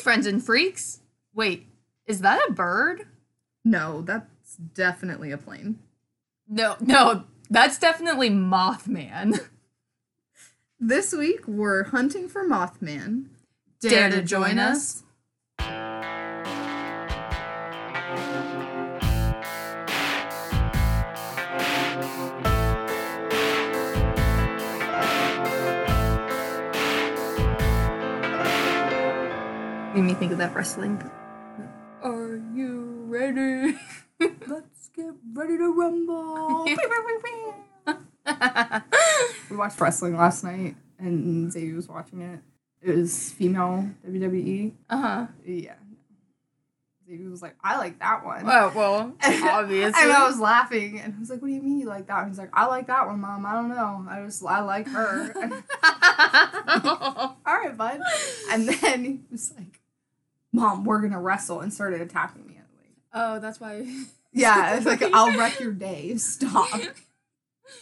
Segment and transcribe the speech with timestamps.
[0.00, 1.00] friends and freaks.
[1.34, 1.66] Wait,
[2.06, 3.06] is that a bird?
[3.64, 5.78] No, that's definitely a plane.
[6.48, 9.40] No, no, that's definitely Mothman.
[10.82, 13.26] This week we're hunting for Mothman.
[13.80, 15.02] Dare to join us?
[30.00, 30.98] Made me think of that wrestling.
[32.02, 33.76] Are you ready?
[34.46, 36.64] Let's get ready to rumble.
[39.50, 42.40] we watched wrestling last night, and Zayu was watching it.
[42.80, 44.72] It was female WWE.
[44.88, 45.26] uh huh.
[45.44, 45.74] Yeah.
[47.06, 48.44] Zayu was like, I like that one.
[48.46, 50.02] Oh well, obviously.
[50.02, 52.20] And I was laughing, and I was like, "What do you mean you like that?"
[52.20, 53.44] And he's like, "I like that one, mom.
[53.44, 54.06] I don't know.
[54.08, 55.34] I just I like her."
[57.44, 58.00] All right, bud.
[58.50, 59.79] And then he was like,
[60.52, 62.56] "Mom, we're gonna wrestle," and started attacking me.
[63.12, 63.84] Oh, that's why.
[64.32, 66.16] yeah, it's like I'll wreck your day.
[66.16, 66.68] Stop.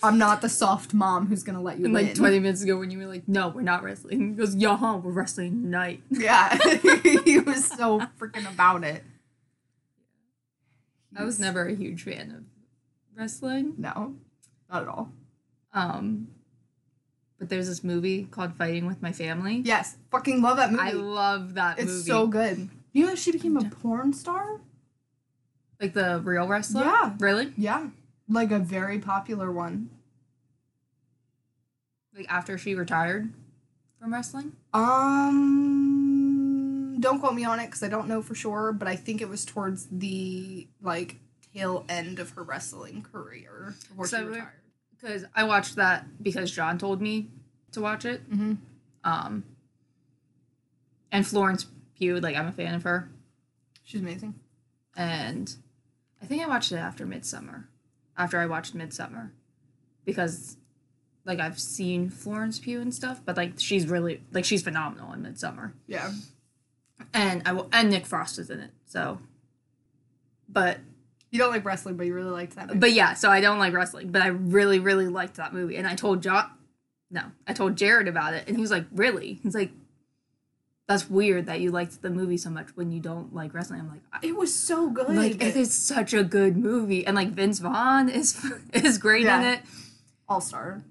[0.02, 2.06] I'm not the soft mom who's gonna let you And win.
[2.06, 4.30] like 20 minutes ago when you were like, no, we're not wrestling.
[4.30, 6.02] He goes, yeah, huh, we're wrestling tonight.
[6.10, 6.56] Yeah,
[7.24, 9.02] he was so freaking about it.
[11.16, 12.44] I was never a huge fan of
[13.18, 13.74] wrestling.
[13.78, 14.14] no,
[14.70, 15.12] not at all.
[15.72, 16.28] Um,
[17.38, 19.62] but there's this movie called Fighting with My Family.
[19.64, 20.82] Yes, fucking love that movie.
[20.82, 22.10] I love that it's movie.
[22.10, 22.68] so good.
[22.92, 24.60] You know she became a porn star?
[25.80, 26.82] Like the real wrestler?
[26.84, 27.14] Yeah.
[27.20, 27.52] Really?
[27.56, 27.88] Yeah,
[28.28, 29.90] like a very popular one.
[32.16, 33.32] Like after she retired
[34.00, 34.52] from wrestling?
[34.74, 36.08] Um,
[37.00, 39.28] don't quote me on it because I don't know for sure, but I think it
[39.28, 41.16] was towards the like
[41.54, 44.48] tail end of her wrestling career before So she retired.
[45.00, 47.28] Because I watched that because John told me
[47.72, 48.28] to watch it.
[48.30, 48.54] Mm-hmm.
[49.04, 49.44] Um,
[51.12, 53.10] and Florence Pugh, like I'm a fan of her.
[53.84, 54.34] She's amazing.
[54.96, 55.54] and
[56.20, 57.64] I think I watched it after Midsommar.
[58.16, 59.30] After I watched Midsommar,
[60.04, 60.56] because
[61.24, 65.22] like I've seen Florence Pugh and stuff, but like she's really like she's phenomenal in
[65.22, 66.10] Midsommar, Yeah,
[67.14, 68.72] and I will, and Nick Frost is in it.
[68.86, 69.20] So,
[70.48, 70.78] but
[71.30, 72.68] you don't like wrestling, but you really liked that.
[72.68, 72.78] Movie.
[72.78, 75.86] but yeah, so I don't like wrestling, but I really really liked that movie, and
[75.86, 76.50] I told John,
[77.10, 79.34] no, I told Jared about it, and he was like, really?
[79.42, 79.70] He's like.
[80.86, 83.80] That's weird that you liked the movie so much when you don't like wrestling.
[83.80, 85.10] I'm like, it was so good.
[85.14, 89.42] like it is such a good movie and like vince vaughn is is great in
[89.42, 89.60] it
[90.30, 90.82] All Star.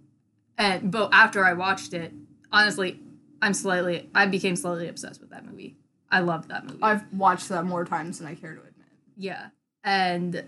[0.56, 2.14] and but after i watched it
[2.52, 3.00] honestly
[3.42, 5.76] i'm slightly i became slightly obsessed with that movie
[6.12, 8.76] i loved that movie I've watched that more times than I care to admit.
[9.18, 9.48] yeah
[9.88, 10.44] and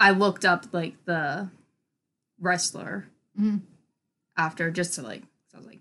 [0.00, 1.48] i looked up like the
[2.40, 3.06] wrestler
[3.40, 3.62] Mhm.
[4.36, 5.80] after just to like so i was like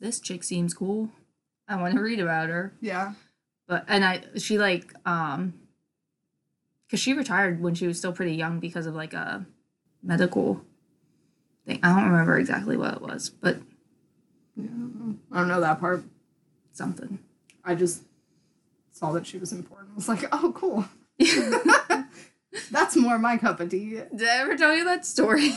[0.00, 1.10] this chick seems cool
[1.68, 3.12] i want to read about her Yeah,
[3.68, 5.54] but and I she like um
[6.86, 9.46] because she retired when she was still pretty young because of like a
[10.02, 10.60] medical
[11.64, 11.78] thing.
[11.84, 13.58] I don't remember exactly what it was, but
[14.56, 14.66] yeah.
[15.30, 16.02] I don't know that part.
[16.72, 17.20] something.
[17.64, 18.02] I just
[18.90, 19.90] saw that she was important.
[19.92, 20.84] I was like, oh, cool.
[22.70, 24.00] That's more my cup of tea.
[24.14, 25.52] Did I ever tell you that story?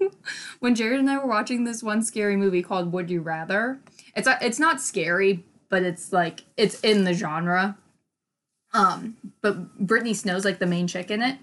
[0.60, 3.80] when Jared and I were watching this one scary movie called Would You Rather.
[4.14, 7.76] It's a, it's not scary, but it's like it's in the genre.
[8.72, 11.38] Um, but Brittany Snow's like the main chick in it.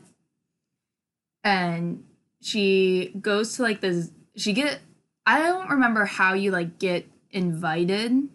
[1.44, 2.04] And
[2.42, 4.80] she goes to like this she get
[5.26, 8.30] I don't remember how you like get invited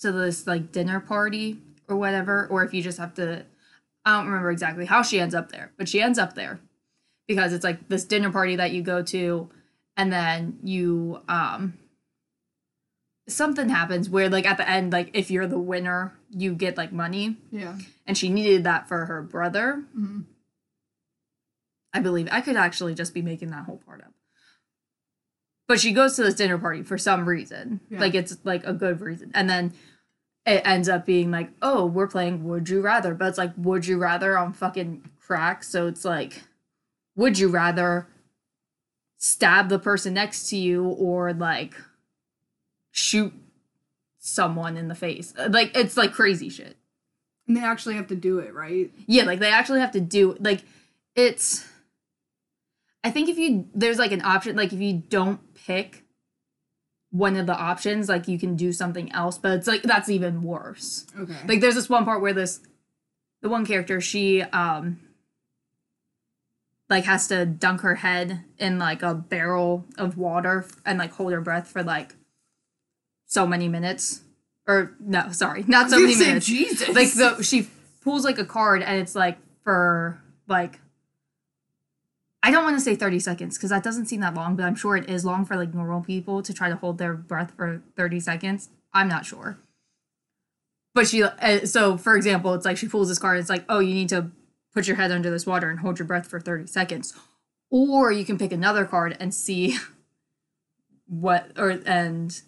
[0.00, 3.44] to this like dinner party or whatever, or if you just have to
[4.04, 6.60] I don't remember exactly how she ends up there, but she ends up there
[7.28, 9.48] because it's like this dinner party that you go to
[9.96, 11.74] and then you um
[13.28, 16.92] something happens where like at the end like if you're the winner you get like
[16.92, 17.76] money Yeah.
[18.06, 20.24] and she needed that for her brother Mhm.
[21.92, 24.12] i believe i could actually just be making that whole part up
[25.68, 28.00] but she goes to this dinner party for some reason Yeah.
[28.00, 29.74] like it's like a good reason and then
[30.46, 33.86] it ends up being like oh we're playing would you rather but it's like would
[33.86, 35.62] you rather on fucking crack?
[35.62, 36.42] So it's like
[37.14, 38.08] would you rather
[39.16, 41.74] stab the person next to you or like
[42.90, 43.32] shoot
[44.18, 45.32] someone in the face?
[45.38, 46.76] Uh, like it's like crazy shit.
[47.46, 48.90] And they actually have to do it, right?
[49.06, 50.62] yeah, like they actually have to do like
[51.14, 51.64] it's
[53.04, 56.04] I think if you there's like an option like if you don't pick
[57.10, 60.42] one of the options like you can do something else but it's like that's even
[60.42, 61.06] worse.
[61.18, 61.34] Okay.
[61.46, 62.60] Like there's this one part where this
[63.42, 65.00] the one character she um
[66.88, 71.32] like has to dunk her head in like a barrel of water and like hold
[71.32, 72.14] her breath for like
[73.26, 74.22] so many minutes
[74.66, 76.46] or no, sorry, not so was many minutes.
[76.46, 76.88] Jesus.
[76.88, 77.68] Like the she
[78.02, 80.80] pulls like a card and it's like for like
[82.42, 84.74] I don't want to say 30 seconds because that doesn't seem that long, but I'm
[84.74, 87.82] sure it is long for like normal people to try to hold their breath for
[87.96, 88.70] 30 seconds.
[88.94, 89.58] I'm not sure.
[90.94, 93.36] But she, uh, so for example, it's like she pulls this card.
[93.36, 94.30] and It's like, oh, you need to
[94.74, 97.12] put your head under this water and hold your breath for 30 seconds.
[97.70, 99.76] Or you can pick another card and see
[101.06, 102.40] what, or, and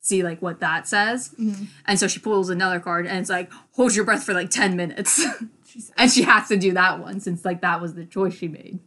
[0.00, 1.34] see like what that says.
[1.38, 1.66] Mhm.
[1.86, 4.74] And so she pulls another card and it's like, hold your breath for like 10
[4.74, 5.24] minutes.
[5.96, 8.80] And she has to do that one since like that was the choice she made.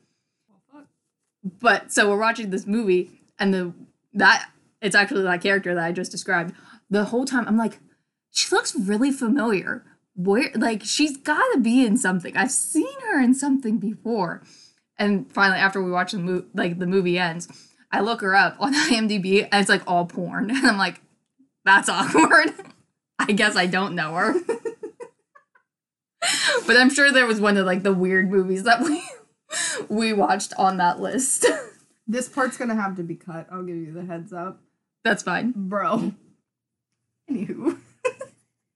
[1.44, 3.74] But so we're watching this movie and the
[4.14, 4.50] that
[4.82, 6.54] it's actually that character that I just described.
[6.90, 7.80] The whole time I'm like,
[8.32, 9.84] she looks really familiar.
[10.16, 12.36] Where like she's gotta be in something.
[12.36, 14.44] I've seen her in something before.
[14.98, 17.48] And finally, after we watch the movie, like the movie ends,
[17.92, 20.50] I look her up on IMDb and it's like all porn.
[20.56, 21.02] And I'm like,
[21.64, 22.54] that's awkward.
[23.18, 24.34] I guess I don't know her.
[26.68, 29.04] but I'm sure there was one of like the weird movies that we
[29.90, 31.46] we watched on that list.
[32.12, 33.46] This part's gonna have to be cut.
[33.52, 34.60] I'll give you the heads up,
[35.04, 35.54] That's fine.
[35.56, 36.14] bro.
[37.30, 37.78] Anywho,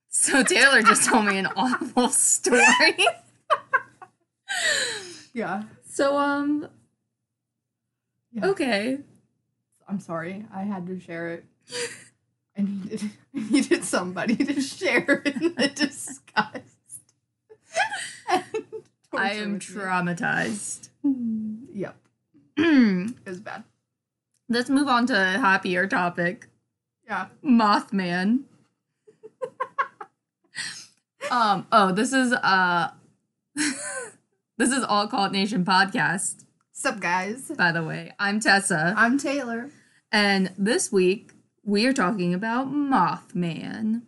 [0.09, 2.95] So Taylor just told me an awful story.
[5.33, 5.63] yeah.
[5.83, 6.67] So um
[8.31, 8.45] Yeah.
[8.49, 8.99] okay.
[9.87, 10.45] I'm sorry.
[10.53, 11.45] I had to share it.
[12.55, 13.01] I needed
[13.35, 16.72] I needed somebody to share in the disgust.
[19.17, 20.89] I am traumatized.
[21.03, 21.95] Yep,
[22.57, 23.63] it was bad.
[24.49, 26.47] Let's move on to a happier topic.
[27.05, 27.27] Yeah.
[27.43, 28.43] Mothman.
[31.31, 32.91] um, oh, this is uh
[34.57, 37.51] this is All Cult Nation podcast, Sup, guys?
[37.57, 38.13] by the way.
[38.19, 38.93] I'm Tessa.
[38.97, 39.69] I'm Taylor.
[40.11, 41.33] And this week,
[41.63, 44.01] we are talking about Mothman,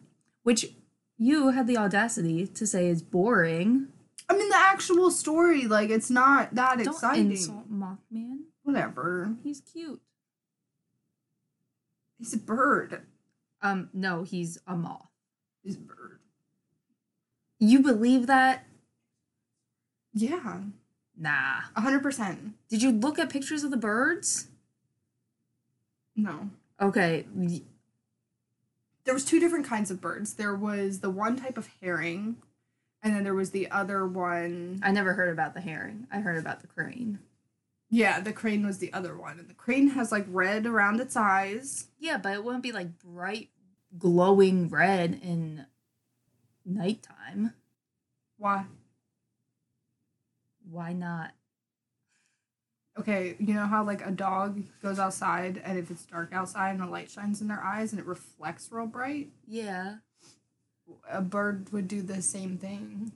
[0.43, 0.73] which
[1.17, 3.87] you had the audacity to say is boring.
[4.29, 7.31] I mean, the actual story, like, it's not that Don't exciting.
[7.31, 8.39] insult Mothman.
[8.63, 9.35] Whatever.
[9.43, 10.01] He's cute.
[12.17, 13.03] He's a bird.
[13.61, 15.09] Um, no, he's a moth.
[15.63, 16.19] He's a bird.
[17.59, 18.65] You believe that?
[20.13, 20.61] Yeah,
[21.17, 21.61] Nah.
[21.75, 22.53] hundred percent.
[22.69, 24.47] Did you look at pictures of the birds?
[26.15, 26.49] No.
[26.81, 27.25] Okay.
[29.05, 30.33] There was two different kinds of birds.
[30.33, 32.37] There was the one type of herring,
[33.05, 34.79] and then there was the other one.
[34.81, 36.07] I never heard about the herring.
[36.11, 37.19] I heard about the crane.
[37.91, 41.15] Yeah, the crane was the other one, and the crane has like red around its
[41.15, 41.87] eyes.
[41.99, 43.49] Yeah, but it wouldn't be like bright,
[43.95, 45.67] glowing red in
[46.65, 47.53] nighttime.
[48.37, 48.65] Why?
[50.67, 51.31] Why not?
[52.97, 56.79] Okay, you know how like a dog goes outside, and if it's dark outside and
[56.79, 59.97] the light shines in their eyes and it reflects real bright, Yeah.
[61.09, 63.11] A bird would do the same thing.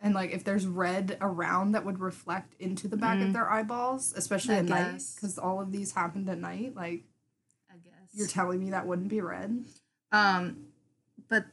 [0.00, 3.28] And like if there's red around that would reflect into the back Mm.
[3.28, 6.74] of their eyeballs, especially I at night, because all of these happened at night.
[6.76, 7.04] Like
[7.70, 8.10] I guess.
[8.12, 9.64] you're telling me that wouldn't be red?
[10.12, 10.66] um,
[11.28, 11.46] but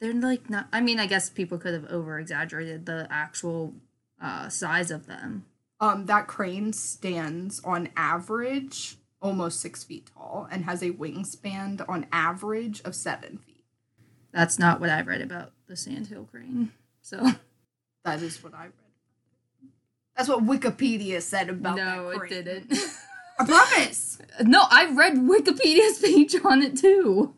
[0.00, 0.66] they're like not.
[0.72, 3.74] I mean, I guess people could have over exaggerated the actual
[4.20, 5.44] uh, size of them.
[5.80, 12.06] Um, that crane stands on average almost six feet tall and has a wingspan on
[12.12, 13.53] average of seven feet.
[14.34, 16.72] That's not what I've read about the sandhill crane.
[17.02, 17.24] So
[18.04, 18.72] That is what I read.
[20.16, 22.72] That's what Wikipedia said about no, it didn't.
[23.38, 24.18] I promise.
[24.42, 27.34] no, I read Wikipedia's page on it too.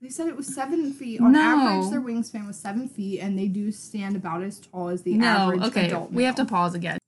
[0.00, 1.20] They said it was seven feet.
[1.20, 1.40] On No.
[1.40, 5.14] average, their wingspan was seven feet, and they do stand about as tall as the
[5.14, 6.10] no, average okay, adult.
[6.12, 6.98] we have to pause again.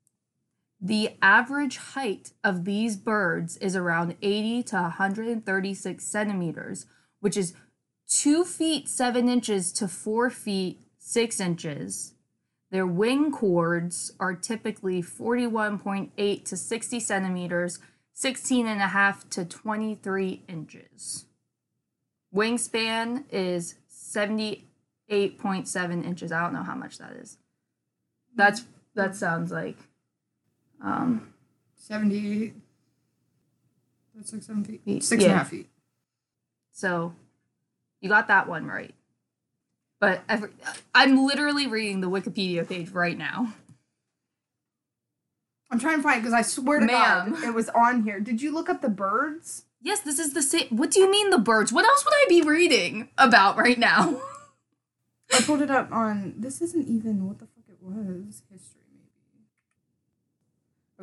[0.81, 6.87] The average height of these birds is around 80 to 136 centimeters,
[7.21, 7.55] which is
[8.21, 12.15] 2 feet 7 inches to 4 feet 6 inches.
[12.71, 17.79] Their wing chords are typically 41.8 to 60 centimeters,
[18.13, 21.27] 16 and a half to 23 inches.
[22.35, 26.33] Wingspan is 78.7 inches.
[26.33, 27.39] I don't know how much that is.
[28.37, 29.77] That's that sounds like
[30.83, 31.33] um
[31.77, 32.55] seventy-eight.
[34.15, 34.83] That's like seven feet.
[34.85, 35.69] Feet, Six and a half feet.
[36.73, 37.15] so
[38.05, 38.95] you got that one right.
[39.99, 40.51] But every,
[40.95, 43.55] I'm literally reading the Wikipedia page right now.
[45.71, 47.33] I'm trying to find because I swear to Ma'am.
[47.33, 48.21] God, it was on here.
[48.21, 49.65] Did you look up the birds?
[49.81, 50.67] Yes, this is the same.
[50.77, 51.73] What do you mean the birds?
[51.73, 54.21] What else would I be reading about right now?
[55.33, 56.35] I pulled it up on.
[56.37, 58.43] This isn't even what the fuck it was.
[58.53, 58.84] History.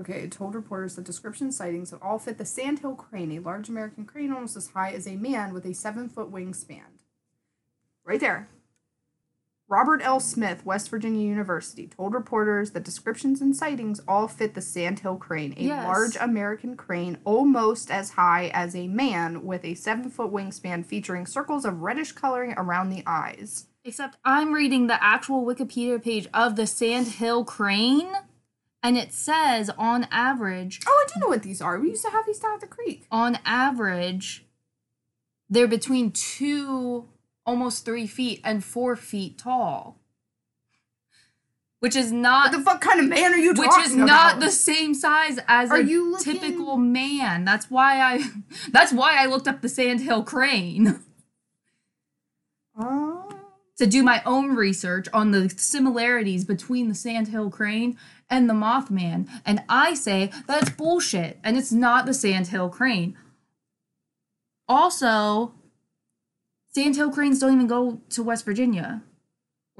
[0.01, 4.03] Okay, it told reporters that description sightings all fit the sandhill crane, a large American
[4.03, 6.97] crane almost as high as a man with a seven foot wingspan.
[8.03, 8.47] Right there.
[9.69, 10.19] Robert L.
[10.19, 15.53] Smith, West Virginia University, told reporters that descriptions and sightings all fit the sandhill crane,
[15.55, 15.85] a Yes.
[15.87, 21.27] large American crane almost as high as a man with a seven foot wingspan featuring
[21.27, 23.67] circles of reddish coloring around the eyes.
[23.85, 28.11] Except I'm reading the actual Wikipedia page of the Sandhill crane,
[28.83, 31.79] and it says on average, Oh, I do know what these are.
[31.79, 33.05] We used to have these down at the creek.
[33.11, 34.45] on average,
[35.49, 37.07] they're between two,
[37.45, 39.97] almost three feet, and four feet tall.
[41.79, 43.77] Which is not What the fuck kind of man are you talking about?
[43.77, 47.43] which is not the same size as Are a you looking- typical man.
[47.43, 48.23] That's why I
[48.69, 50.99] that's why I looked up the Sandhill crane
[52.79, 53.10] Oh.
[53.77, 57.97] To do my own research on the similarities between the Sandhill crane
[58.29, 59.27] and the Mothman.
[59.45, 63.17] And I say that's bullshit and it's not the Sandhill crane.
[64.67, 65.53] Also,
[66.73, 69.01] Sandhill cranes don't even go to West Virginia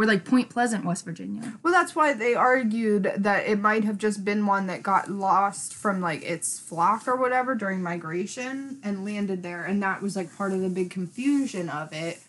[0.01, 1.59] or like Point Pleasant, West Virginia.
[1.61, 5.75] Well, that's why they argued that it might have just been one that got lost
[5.75, 10.35] from like its flock or whatever during migration and landed there, and that was like
[10.35, 12.19] part of the big confusion of it.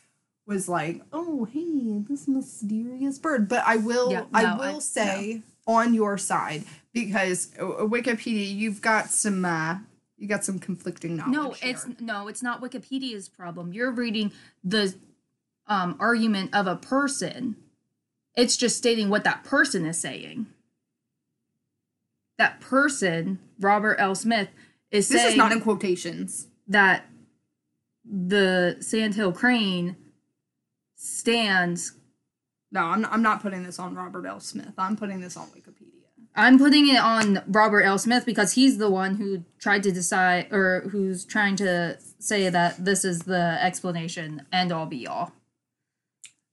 [0.53, 3.49] Was like, oh hey, this mysterious bird.
[3.49, 8.83] But I will, Yeah, I will I- say on your side because uh, Wikipedia, you've
[8.83, 9.79] got some, uh,
[10.19, 11.33] you got some conflicting knowledge.
[11.33, 11.97] No, it's here.
[12.01, 13.73] no, it's not Wikipedia's problem.
[13.73, 14.31] You're reading
[14.63, 14.95] the
[15.67, 17.57] um, argument of a person.
[18.37, 20.47] It's just stating what that person is saying.
[22.39, 24.15] That person, Robert L.
[24.15, 24.49] Smith,
[24.91, 26.49] is This saying This is not in quotations.
[26.69, 27.07] that
[28.05, 29.97] the Sandhill crane
[31.03, 31.93] stands.
[32.71, 34.41] No, I'm, I'm not putting this on Robert L.
[34.41, 34.73] Smith.
[34.79, 35.89] I'm putting this on Wikipedia.
[36.35, 37.99] I'm putting it on Robert L.
[37.99, 42.83] Smith because he's the one who tried to decide, or who's trying to say that
[42.83, 45.33] this is the explanation and all be all.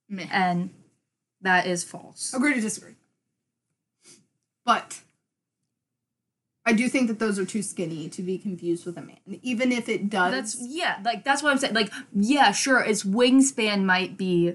[0.10, 0.28] Meh.
[0.32, 0.72] and
[1.42, 2.34] that is false.
[2.34, 2.96] Agree to disagree.
[4.66, 5.02] But
[6.70, 9.18] I do think that those are too skinny to be confused with a man.
[9.42, 10.32] Even if it does.
[10.32, 11.74] That's yeah, like that's what I'm saying.
[11.74, 14.54] Like yeah, sure, its wingspan might be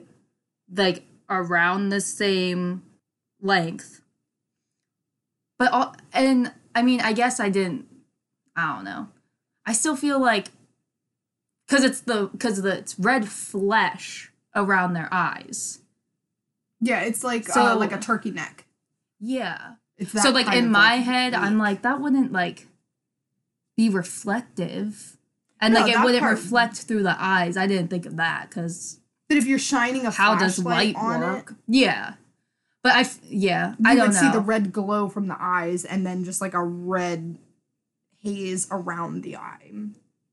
[0.73, 2.85] like around the same
[3.42, 4.00] length,
[5.59, 7.87] but all, and I mean, I guess I didn't.
[8.54, 9.09] I don't know.
[9.66, 10.52] I still feel like
[11.66, 15.80] because it's the because the it's red flesh around their eyes.
[16.80, 18.66] yeah, it's like uh, like a turkey neck.
[19.18, 19.73] Yeah.
[20.06, 22.66] So like in my like, head, I'm like that wouldn't like
[23.76, 25.16] be reflective,
[25.60, 27.56] and No, like it wouldn't part- reflect through the eyes.
[27.56, 28.98] I didn't think of that because
[29.28, 31.50] But if you're shining a how does light on work?
[31.52, 32.14] it, Yeah,
[32.82, 34.20] but I yeah you I don't would know.
[34.20, 37.38] see the red glow from the eyes and then just like a red
[38.22, 39.70] haze around the eye.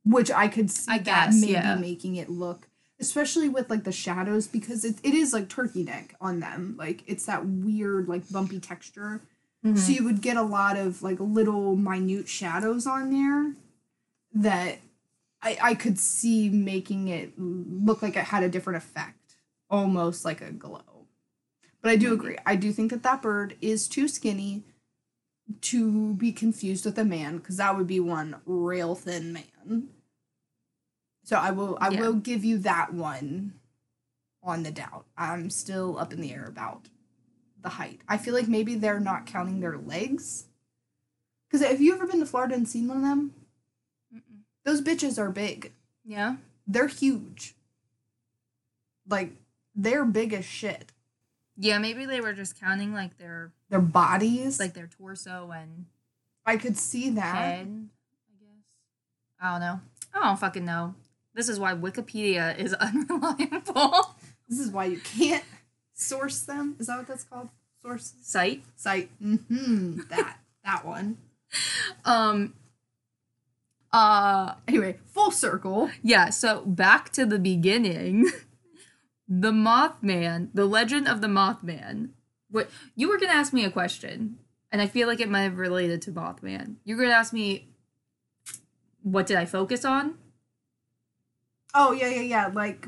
[0.03, 1.75] Which I could see I guess, maybe yeah.
[1.75, 2.67] making it look
[2.99, 6.75] especially with like the shadows because it, it is like turkey neck on them.
[6.77, 9.21] Like it's that weird like bumpy texture.
[9.63, 9.77] Mhm.
[9.77, 13.55] So you would get a lot of like little minute shadows on there
[14.33, 14.79] that
[15.41, 19.35] I, I could see making it look like it had a different effect,
[19.69, 21.07] almost like a glow.
[21.81, 22.37] But I do agree.
[22.45, 24.63] I do think that that bird is too skinny
[25.61, 29.89] to be confused with a man because that would be one real thin man.
[31.23, 31.99] So I will I Yeah.
[31.99, 33.59] will give you that one
[34.43, 35.05] on the doubt.
[35.17, 36.87] I'm still up in the air about
[37.61, 38.01] the height.
[38.07, 40.45] I feel like maybe they're not counting their legs.
[41.49, 43.33] Because have you ever been to Florida and seen one of them?
[44.13, 44.21] Mm-mm.
[44.63, 45.71] Those bitches are big.
[46.05, 46.35] yeah,
[46.67, 47.55] They're huge.
[49.07, 49.31] Like
[49.75, 50.91] they're big as shit.
[51.57, 51.77] yeah.
[51.77, 55.85] Maybe they were just counting like their Their bodies, like their torso and
[56.45, 57.35] I could see that.
[57.35, 57.89] head.
[58.29, 58.63] I guess
[59.41, 59.79] I don't know.
[60.13, 60.95] I don't fucking know.
[61.33, 64.15] This is why Wikipedia is unreliable.
[64.49, 65.43] This is why you can't
[66.01, 66.75] source them.
[66.79, 67.49] Is that what that's called?
[67.81, 68.63] Source Site.
[68.75, 69.09] site.
[69.21, 70.01] Mm-hmm.
[70.09, 71.17] that that one.
[72.05, 72.53] Um.
[73.91, 74.55] Uh.
[74.67, 75.89] Anyway, full circle.
[76.03, 78.25] Yeah, so back to the beginning.
[79.27, 82.09] the Mothman, the legend of the Mothman.
[82.49, 84.37] What you were gonna ask me a question,
[84.71, 86.75] and I feel like it might have related to Mothman.
[86.83, 87.67] You were gonna ask me
[89.03, 90.15] what did I focus on?
[91.73, 92.51] Oh yeah, yeah, yeah.
[92.53, 92.87] Like,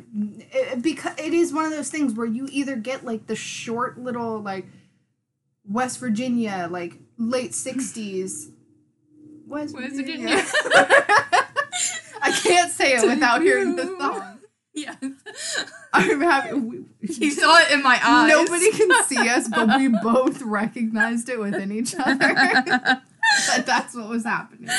[0.51, 3.97] it, because it is one of those things where you either get like the short
[3.97, 4.65] little like
[5.67, 8.49] West Virginia, like late sixties.
[9.47, 10.27] West, West Virginia.
[10.27, 10.45] Virginia.
[12.21, 14.39] I can't say it without hearing the song.
[14.73, 14.97] Yes.
[15.93, 16.89] I'm having.
[17.01, 18.29] you saw it in my eyes.
[18.29, 22.17] Nobody can see us, but we both recognized it within each other.
[22.17, 23.03] that
[23.65, 24.69] that's what was happening.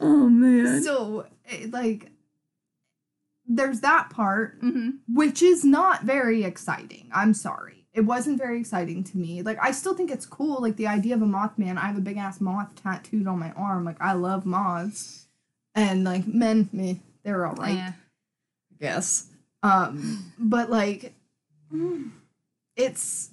[0.00, 0.82] Oh man.
[0.82, 2.10] So, it, like,
[3.46, 4.90] there's that part, mm-hmm.
[5.08, 7.10] which is not very exciting.
[7.12, 7.86] I'm sorry.
[7.92, 9.42] It wasn't very exciting to me.
[9.42, 10.60] Like, I still think it's cool.
[10.60, 11.76] Like, the idea of a Mothman.
[11.78, 13.84] I have a big ass moth tattooed on my arm.
[13.84, 15.26] Like, I love moths.
[15.74, 17.74] And, like, men, me, they're all right.
[17.74, 17.92] Yeah.
[18.72, 19.28] I guess.
[19.62, 21.14] Um, but like,
[22.76, 23.30] it's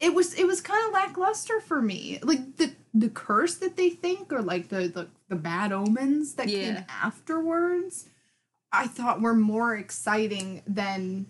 [0.00, 2.20] it was it was kind of lackluster for me.
[2.22, 6.48] Like the the curse that they think, or like the the, the bad omens that
[6.48, 6.58] Yeah.
[6.74, 8.06] came afterwards,
[8.72, 11.26] I thought were more exciting than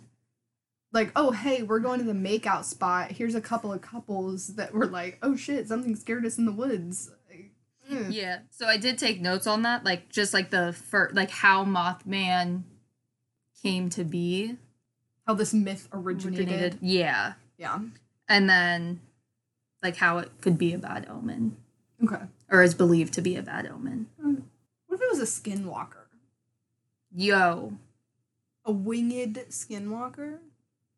[0.92, 3.12] like, oh hey, we're going to the makeout spot.
[3.12, 6.52] Here's a couple of couples that were like, oh shit, something scared us in the
[6.52, 7.11] woods.
[7.28, 7.50] Like,
[7.90, 8.12] mm.
[8.12, 8.40] Yeah.
[8.50, 12.62] So I did take notes on that, like just like the first, like how Mothman
[13.62, 14.57] came to be
[15.26, 16.78] How this myth originated.
[16.80, 17.35] Yeah.
[17.59, 17.80] Yeah.
[18.28, 19.00] And then
[19.83, 21.57] like how it could be a bad omen
[22.02, 22.23] Okay.
[22.50, 24.07] or is believed to be a bad omen.
[24.16, 25.98] What if it was a skinwalker?
[27.15, 27.73] Yo.
[28.65, 30.38] A winged skinwalker?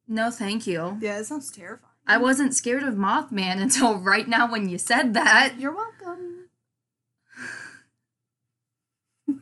[0.09, 0.99] No, thank you.
[1.01, 1.87] Yeah, that sounds terrifying.
[2.07, 5.55] I wasn't scared of Mothman until right now when you said that.
[5.59, 6.49] You're welcome.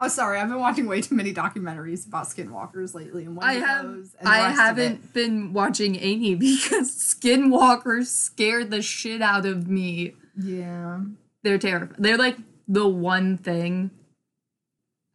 [0.00, 0.40] oh, sorry.
[0.40, 4.16] I've been watching way too many documentaries about skinwalkers lately, and I Wendigos have, those.
[4.24, 10.14] I haven't been watching any because skinwalkers scared the shit out of me.
[10.36, 11.02] Yeah.
[11.44, 12.02] They're terrifying.
[12.02, 13.92] They're like the one thing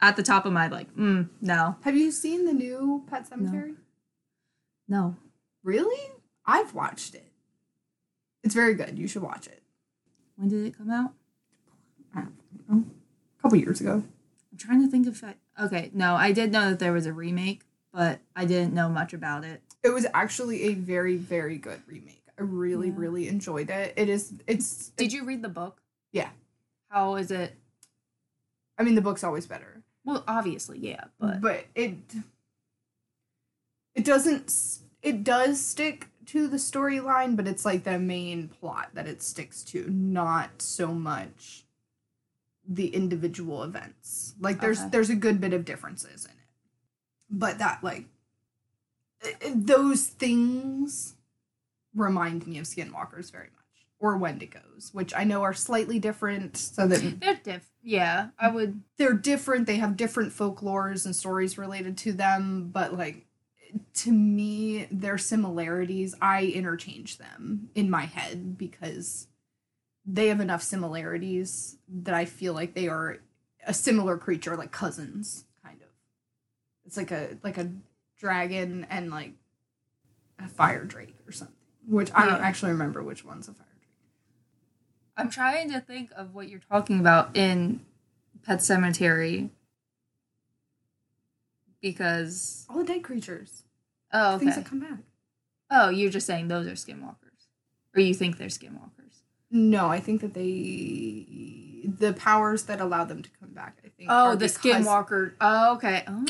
[0.05, 3.75] at the top of my like, mm, no, Have you seen the new Pet Sematary?
[4.87, 5.15] no.
[5.63, 6.11] Really?
[6.45, 7.25] I've watched it.
[8.43, 8.99] It's very good.
[8.99, 9.63] You should watch it.
[10.35, 11.13] When did it come out?
[12.15, 12.83] I don't know.
[13.39, 14.03] A couple years ago.
[14.51, 15.33] I'm trying to think if I.
[15.59, 19.11] Okay, no, I did know that there was a remake, but I didn't know much
[19.11, 19.61] about it.
[19.83, 22.21] It was actually a very, very good remake.
[22.37, 22.93] I really, Yeah.
[22.97, 23.93] really enjoyed it.
[23.97, 24.33] It is.
[24.45, 24.89] It's.
[24.89, 25.81] Did you read the book?
[26.11, 26.29] Yeah.
[26.89, 27.55] How is it?
[28.77, 29.74] I mean, the book's always better.
[30.05, 31.97] Well, obviously, yeah, but but it
[33.95, 39.07] it doesn't it does stick to the storyline but it's like the main plot that
[39.07, 41.65] it sticks to not so much
[42.67, 44.33] the individual events.
[44.39, 44.89] Like there's Okay.
[44.89, 46.37] there's a good bit of differences in it.
[47.29, 48.05] But that like
[49.53, 51.15] those things
[51.95, 53.64] remind me of skinwalkers very much
[53.99, 57.69] or wendigos which i know are slightly different so that they're diff.
[57.87, 58.81] Yeah, I would.
[58.97, 63.25] they're different they have different folklores and stories related to them but like
[63.93, 69.27] to me their similarities i interchange them in my head because
[70.05, 73.17] they have enough similarities that i feel like they are
[73.67, 75.87] a similar creature like cousins kind of
[76.85, 77.69] it's like a like a
[78.19, 79.33] dragon and like
[80.39, 81.55] a fire drake or something
[81.87, 83.64] which i don't actually remember which one's a fire drake
[85.17, 87.81] I'm trying to think of what you're talking about in
[88.45, 89.49] Pet Sematary.
[91.81, 93.63] Because all the dead creatures.
[94.11, 94.99] Oh things that come back.
[95.69, 97.47] Oh you're just saying those are skinwalkers.
[97.95, 99.21] Or you think they're skinwalkers?
[99.51, 101.25] No, I think that they
[101.99, 103.77] the powers that allow them to come back.
[103.85, 104.09] I think.
[104.11, 105.33] oh the because- skinwalker.
[105.39, 106.03] Oh okay.
[106.07, 106.25] Oh.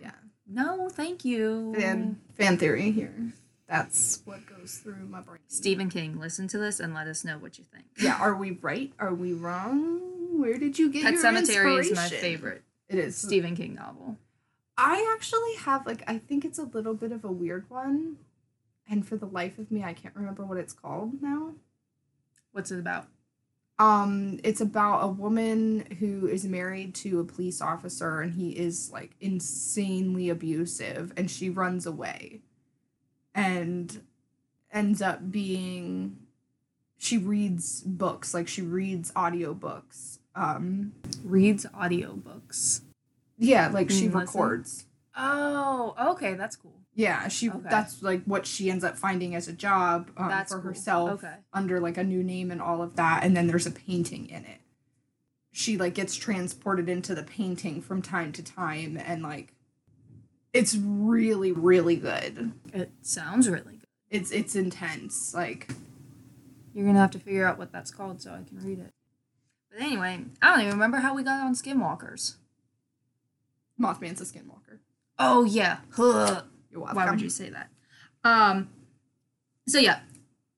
[0.00, 0.10] Yeah,
[0.48, 1.72] no thank you.
[1.78, 3.14] Fan fan theory here.
[3.68, 5.40] That's what goes through my brain.
[5.48, 8.52] Stephen King listen to this and let us know what you think Yeah, are we
[8.52, 8.92] right?
[8.98, 10.38] Are we wrong?
[10.40, 13.16] Where did you get Pet your Cemetery is my favorite It is.
[13.16, 14.18] Stephen King novel
[14.78, 18.16] I actually have like I think it's a little bit of a weird one,
[18.88, 21.54] and for the life of me, I can't remember what it's called now.
[22.52, 23.06] what's it about
[23.78, 28.90] Um, it's about a woman who is married to a police officer and he is
[28.92, 32.42] like insanely abusive and she runs away
[33.36, 34.00] and
[34.72, 36.16] ends up being
[36.98, 40.18] she reads books, like she reads audiobooks.
[40.34, 40.92] Um
[41.24, 42.80] reads audiobooks
[43.38, 44.18] yeah, like she listen.
[44.18, 44.86] records.
[45.16, 47.68] oh okay that's cool Yeah, she Okay.
[47.70, 50.60] that's like what she ends up finding as a job um, for cool.
[50.62, 51.34] herself Okay.
[51.52, 54.44] under like a new name and all of that and then there's a painting in
[54.44, 54.60] it.
[55.52, 59.54] She like gets transported into the painting from time to time and like
[60.56, 62.52] it's really really good.
[62.72, 65.34] it sounds really good It's it's intense.
[65.34, 65.70] Like
[66.74, 68.92] You're gonna have to figure out what that's called so I can read it.
[69.70, 72.36] But anyway, I don't even remember how we got on Skinwalkers.
[73.80, 74.78] Mothman's a skinwalker.
[75.18, 75.78] Oh yeah.
[75.92, 76.42] Huh.
[76.72, 77.68] Why would you say that?
[78.24, 78.70] Um.
[79.68, 80.00] So yeah,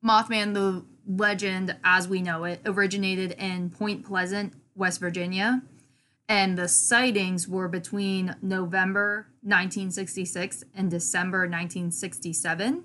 [0.05, 5.63] Mothman, the legend as we know it, originated in Point Pleasant, West Virginia,
[6.29, 12.85] and the sightings were between November 1966 and December 1967.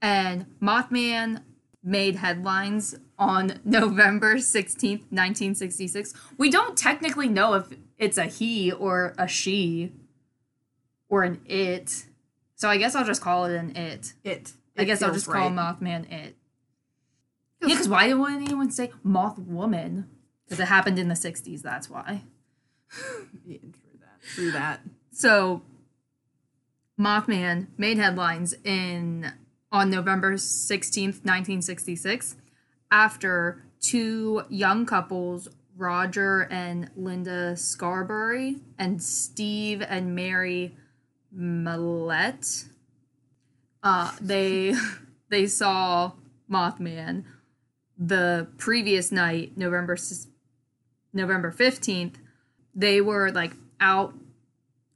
[0.00, 1.42] And Mothman
[1.82, 6.14] made headlines on November 16th, 1966.
[6.38, 7.66] We don't technically know if
[7.98, 9.92] it's a he or a she
[11.08, 12.06] or an it.
[12.54, 14.14] So I guess I'll just call it an it.
[14.24, 14.52] It.
[14.78, 15.50] I it I'll just call.
[15.50, 16.36] Mothman it.
[17.60, 20.08] Yeah, because why wouldn't anyone say Moth Woman?
[20.46, 22.22] Because it happened in the 60s, that's why.
[23.44, 24.22] Yeah, true that.
[24.34, 24.80] True that.
[25.10, 25.62] So
[26.98, 29.32] Mothman made headlines in
[29.72, 32.36] on November 16th, 1966
[32.90, 40.74] after two young couples, Roger and Linda Scarberry and Steve and Mary
[41.36, 42.64] Mallette,
[43.82, 44.74] uh, they
[45.28, 46.12] they saw
[46.50, 47.24] Mothman
[47.98, 49.96] the previous night, November
[51.16, 52.14] November 15th.
[52.74, 54.14] They were like out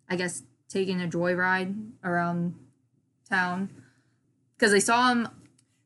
[0.08, 2.54] I guess taking a joyride around
[3.28, 3.70] town
[4.56, 5.28] because they saw him.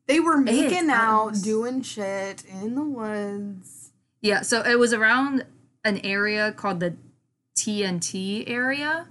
[0.07, 3.91] They were making out, doing shit in the woods.
[4.21, 5.45] Yeah, so it was around
[5.83, 6.95] an area called the
[7.57, 9.07] TNT area.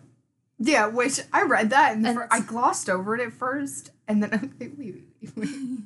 [0.59, 4.31] Yeah, which I read that and, And I glossed over it at first, and then
[4.35, 5.37] I'm like, wait, wait,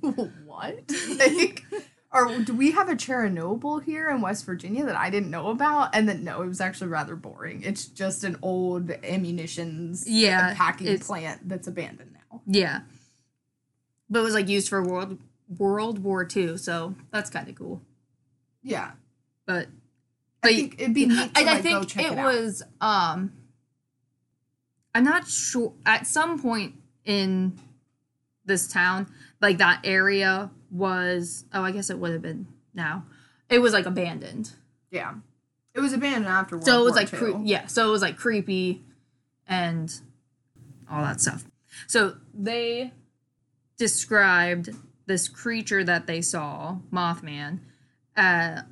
[0.02, 0.90] wait, what?
[1.18, 1.64] like,
[2.10, 5.94] or do we have a Chernobyl here in West Virginia that I didn't know about?
[5.94, 7.62] And then no, it was actually rather boring.
[7.62, 12.40] It's just an old ammunitions Yeah, packing plant that's abandoned now.
[12.46, 12.80] Yeah,
[14.08, 15.18] but it was like used for World
[15.56, 17.82] World War II, so that's kind of cool.
[18.62, 18.92] Yeah,
[19.46, 19.68] But
[20.42, 23.32] I think it'd be neat to I like, go think check it, it, was um
[24.94, 27.58] I'm not sure at some point in
[28.44, 29.06] this town,
[29.40, 33.04] like that area was oh I guess it would have been now.
[33.48, 34.52] It was like abandoned.
[34.90, 35.14] Yeah,
[35.74, 38.02] it was abandoned after World so it was War like cre- yeah, so it was
[38.02, 38.82] like creepy
[39.46, 39.92] and
[40.90, 41.44] all that stuff.
[41.86, 42.92] So they
[43.76, 44.70] described
[45.06, 47.60] this creature that they saw, Mothman.
[48.16, 48.62] Uh,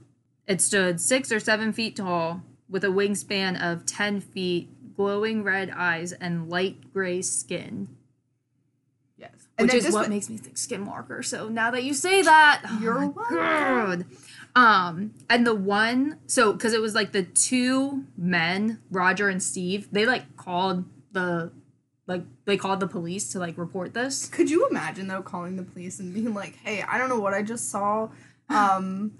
[0.46, 5.70] it stood six or seven feet tall with a wingspan of 10 feet, glowing red
[5.70, 7.88] eyes, and light gray skin.
[9.58, 11.24] Yes, Which is what makes me think skinwalker.
[11.24, 14.06] So now that you say that, oh You're welcome.
[14.54, 19.88] Um, and the one, so because it was like the two men, Roger and Steve,
[19.92, 21.52] they like called the,
[22.06, 24.28] like they called the police to like report this.
[24.28, 27.34] Could you imagine though calling the police and being like, "Hey, I don't know what
[27.34, 28.08] I just saw.
[28.48, 29.12] Um,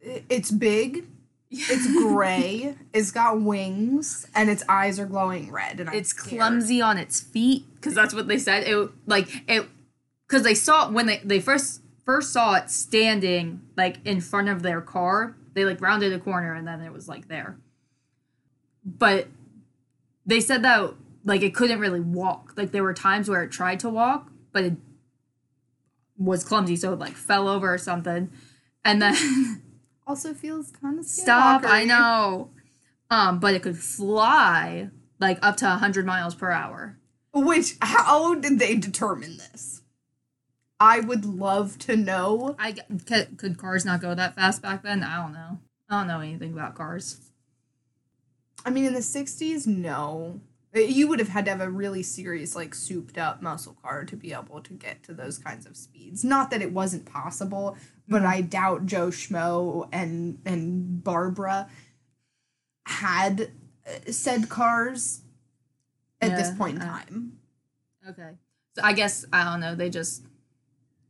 [0.00, 1.06] it's big,
[1.50, 6.38] it's gray, it's got wings, and its eyes are glowing red, and I'm It's scared."
[6.38, 8.64] clumsy on its feet because that's what they said.
[8.66, 9.66] It like it
[10.26, 14.62] because they saw when they they first first saw it standing like in front of
[14.62, 15.36] their car.
[15.54, 17.58] They like rounded a corner and then it was like there.
[18.84, 19.28] But
[20.24, 22.54] they said that like it couldn't really walk.
[22.56, 24.74] Like there were times where it tried to walk, but it
[26.16, 28.30] was clumsy, so it like fell over or something.
[28.84, 29.14] And then
[30.10, 32.50] Also feels kind of stop, I know.
[33.10, 36.98] Um, but it could fly like up to 100 miles per hour.
[37.32, 39.82] Which how did they determine this?
[40.80, 42.56] I would love to know.
[42.58, 42.72] I
[43.06, 45.04] could, could cars not go that fast back then?
[45.04, 45.60] I don't know.
[45.88, 47.20] I don't know anything about cars.
[48.64, 50.40] I mean, in the '60s, no.
[50.74, 54.16] You would have had to have a really serious, like, souped up muscle car to
[54.16, 56.22] be able to get to those kinds of speeds.
[56.24, 57.76] Not that it wasn't possible,
[58.10, 61.70] but I doubt Joe Schmo and and Barbara
[62.84, 63.52] had
[63.86, 65.22] uh, said cars
[66.20, 67.38] at this point in uh, time.
[68.06, 68.32] Okay.
[68.74, 69.76] So I guess I don't know.
[69.76, 70.24] They just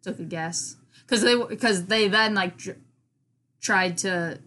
[0.03, 2.79] took a guess because they because they then like dr-
[3.61, 4.39] tried to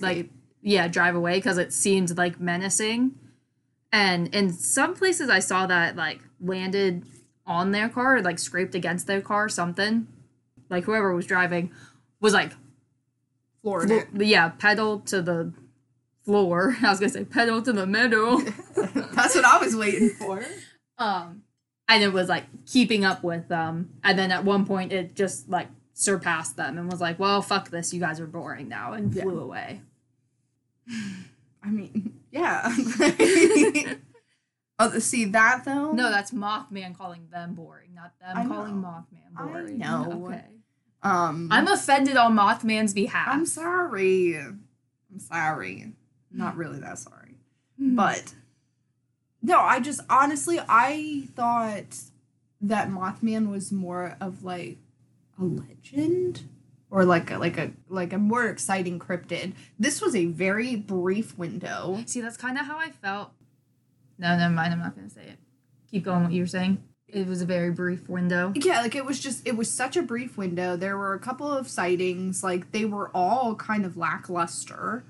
[0.00, 0.28] like
[0.60, 3.14] yeah drive away because it seemed like menacing,
[3.90, 7.06] and in some places I saw that like landed
[7.46, 10.06] on their car or like scraped against their car something,
[10.68, 11.70] like whoever was driving
[12.24, 12.52] was like
[13.62, 14.06] Florida.
[14.10, 15.52] flo- yeah pedal to the
[16.24, 16.76] floor.
[16.82, 18.38] I was gonna say pedal to the meadow.
[19.14, 20.44] That's what I was waiting for.
[20.98, 21.42] um
[21.88, 25.48] and it was like keeping up with them and then at one point it just
[25.50, 29.12] like surpassed them and was like well fuck this you guys are boring now and
[29.14, 29.22] Yeah.
[29.22, 29.80] flew away
[31.62, 32.62] I mean, yeah.
[34.78, 35.92] oh, see that though?
[35.92, 38.88] no that's mothman calling them boring not them I calling know.
[38.88, 40.24] mothman I boring know.
[40.26, 40.44] okay
[41.04, 44.36] Um, i'm offended on mothman's behalf I'm sorry.
[44.36, 45.92] I'm sorry.
[46.32, 47.36] Not really that sorry.
[47.78, 47.94] Hmm.
[47.94, 48.34] But
[49.42, 51.96] no, I just honestly I thought
[52.60, 54.78] that Mothman was more of like
[55.38, 56.48] a legend
[56.90, 59.52] or like a, like a like a more exciting cryptid.
[59.78, 62.02] This was a very brief window.
[62.06, 63.30] see that's kind of how i felt
[64.18, 65.38] no never mind i'm not gonna say it
[65.90, 66.82] keep going what you were saying
[67.14, 68.52] it was a very brief window.
[68.56, 70.76] Yeah, like it was just it was such a brief window.
[70.76, 75.04] There were a couple of sightings, like they were all kind of lackluster.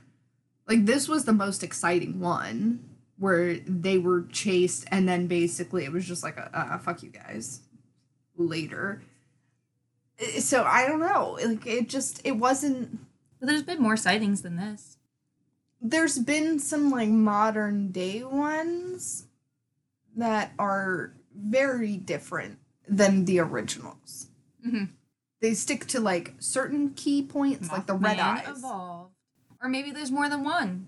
[0.69, 2.89] Like this was the most exciting one
[3.19, 7.11] where they were chased and then basically it was just like a uh, fuck you
[7.11, 7.61] guys
[8.37, 9.03] later.
[10.39, 11.39] So I don't know.
[11.45, 12.99] Like it just it wasn't
[13.41, 14.97] But there's been more sightings than this.
[15.81, 19.27] there's been some like modern day ones
[20.17, 24.29] that are very different than the originals.
[24.67, 24.91] Mhm.
[25.41, 28.59] They stick to like certain key points, like the red eyes.
[28.59, 29.15] Evolved.
[29.61, 30.87] Or maybe there's more than one.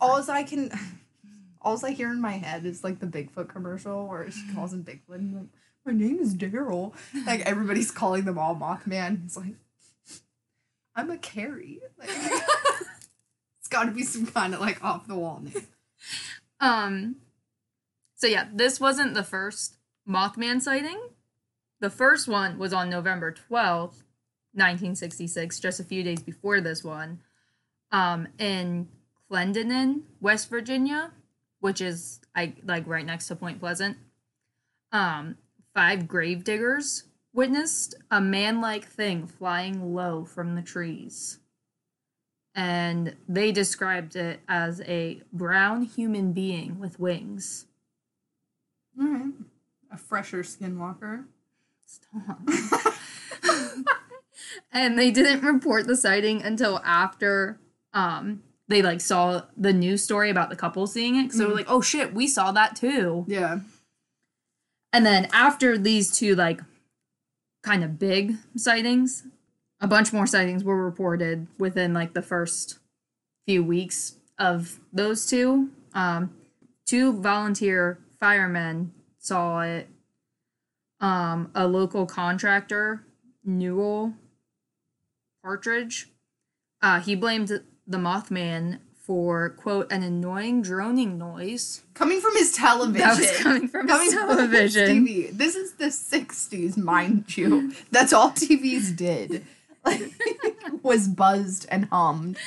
[0.00, 0.70] All I can,
[1.62, 4.84] all I hear in my head is like the Bigfoot commercial where she calls him
[4.84, 5.16] Bigfoot.
[5.16, 5.46] And like,
[5.84, 6.94] my name is Daryl.
[7.26, 9.22] Like everybody's calling them all Mothman.
[9.22, 9.54] He's like,
[10.94, 11.80] I'm a Carrie.
[11.98, 12.10] Like,
[13.60, 15.66] it's got to be some kind of like off the wall name.
[16.60, 17.16] Um.
[18.24, 19.76] So yeah, this wasn't the first
[20.08, 20.98] Mothman sighting.
[21.80, 24.02] The first one was on November twelfth,
[24.54, 27.20] nineteen sixty six, just a few days before this one,
[27.92, 28.88] um, in
[29.30, 31.10] Clendenin, West Virginia,
[31.60, 33.98] which is I like right next to Point Pleasant.
[34.90, 35.36] Um,
[35.74, 41.40] five grave diggers witnessed a man-like thing flying low from the trees
[42.54, 47.66] and they described it as a brown human being with wings.
[49.00, 49.32] All right.
[49.92, 51.24] A fresher skinwalker.
[51.86, 52.40] Stop.
[54.72, 57.58] and they didn't report the sighting until after
[57.92, 61.32] um they like saw the news story about the couple seeing it.
[61.32, 61.56] So they were Mm.
[61.56, 63.60] like, "Oh shit, we saw that too." Yeah.
[64.92, 66.60] And then after these two like
[67.62, 69.24] kind of big sightings,
[69.80, 72.78] a bunch more sightings were reported within like the first
[73.46, 75.70] few weeks of those two.
[75.92, 76.34] Um,
[76.86, 79.86] two volunteer firemen saw it.
[81.00, 83.04] Um, a local contractor,
[83.44, 84.14] Newell
[85.42, 86.08] Partridge,
[86.80, 87.48] uh, he blamed
[87.86, 93.06] the Mothman for quote an annoying droning noise Coming from his television.
[93.06, 94.38] that was coming from Coming his from his
[94.74, 95.06] television.
[95.06, 95.30] TV.
[95.30, 97.72] This is the 60s, mind you.
[97.90, 99.44] That's all TVs did
[100.82, 102.38] was buzzed and hummed.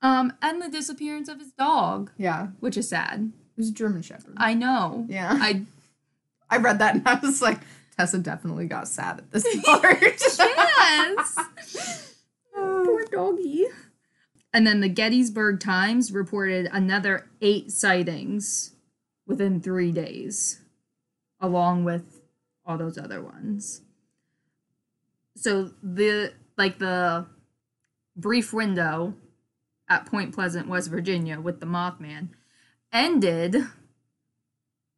[0.00, 2.48] Um, and the disappearance of his dog, Yeah.
[2.60, 3.32] which is sad.
[3.56, 4.34] It was a German Shepherd.
[4.36, 5.06] I know.
[5.08, 5.36] Yeah.
[5.40, 5.62] I
[6.50, 7.58] I read that and I was like,
[7.96, 10.00] Tessa definitely got sad at this part.
[10.02, 12.14] yes.
[12.54, 13.64] Poor doggy.
[14.52, 18.74] And then the Gettysburg Times reported another eight sightings
[19.26, 20.60] within three days,
[21.40, 22.20] along with
[22.64, 23.82] all those other ones.
[25.34, 27.26] So the like the
[28.16, 29.14] brief window
[29.88, 32.28] at Point Pleasant, West Virginia, with the Mothman
[32.96, 33.66] ended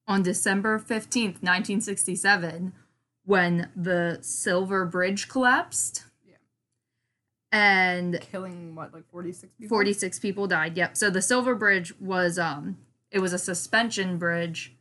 [0.06, 2.72] on December 15th, 1967,
[3.24, 6.04] when the Silver Bridge collapsed.
[6.26, 6.36] Yeah.
[7.52, 9.68] And Killing what, like 46 people?
[9.68, 10.76] 46 people died.
[10.76, 10.96] Yep.
[10.96, 12.78] So the Silver Bridge was um
[13.10, 14.74] it was a suspension bridge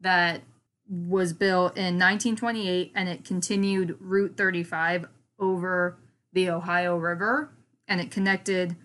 [0.00, 0.42] that
[0.88, 5.06] was built in 1928 and it continued Route 35
[5.38, 5.98] over
[6.32, 7.50] the Ohio River
[7.86, 8.76] and it connected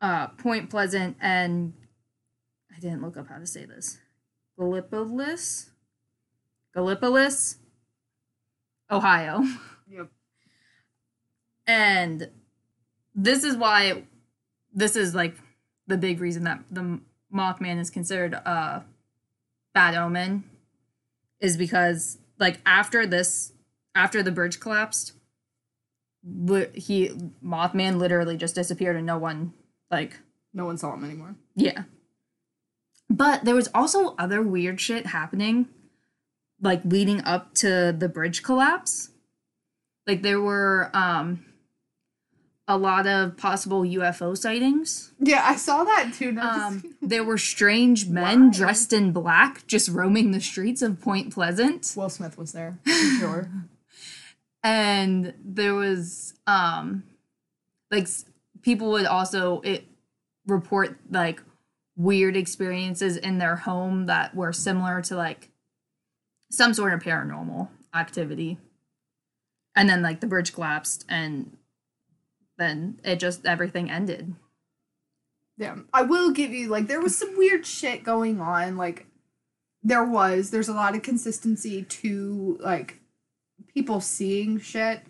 [0.00, 1.74] uh Point Pleasant and
[2.78, 3.98] I didn't look up how to say this.
[4.56, 5.70] Gallipolis?
[6.76, 7.56] Gallipolis,
[8.88, 9.42] Ohio.
[9.90, 10.08] Yep.
[11.66, 12.30] And
[13.16, 14.04] this is why
[14.72, 15.34] this is like
[15.88, 17.00] the big reason that the
[17.34, 18.84] Mothman is considered a
[19.74, 20.44] bad omen
[21.40, 23.52] is because like after this
[23.94, 25.12] after the bridge collapsed
[26.24, 27.08] li- he
[27.44, 29.52] Mothman literally just disappeared and no one
[29.90, 30.18] like
[30.54, 31.34] No one saw him anymore.
[31.56, 31.84] yeah.
[33.10, 35.68] But there was also other weird shit happening
[36.60, 39.10] like leading up to the bridge collapse.
[40.06, 41.44] Like there were um
[42.70, 45.12] a lot of possible UFO sightings.
[45.18, 46.28] Yeah, I saw that too.
[46.30, 48.50] and I was Um there were strange men Why?
[48.58, 51.92] dressed in black just roaming the streets of Point Pleasant.
[51.96, 52.90] Will Smith was there, for
[53.20, 53.50] sure.
[54.62, 57.04] and there was um
[57.90, 58.06] like
[58.62, 59.86] people would also it
[60.46, 61.42] report like
[61.98, 65.50] weird experiences in their home that were similar to like
[66.50, 68.56] some sort of paranormal activity
[69.76, 71.56] and then like the bridge collapsed and
[72.56, 74.34] then it just everything ended
[75.58, 78.76] Yeah, I will give you like there was some weird shit going on.
[78.76, 79.06] Like
[79.82, 83.00] there was, there's a lot of consistency to like
[83.74, 85.02] people seeing shit.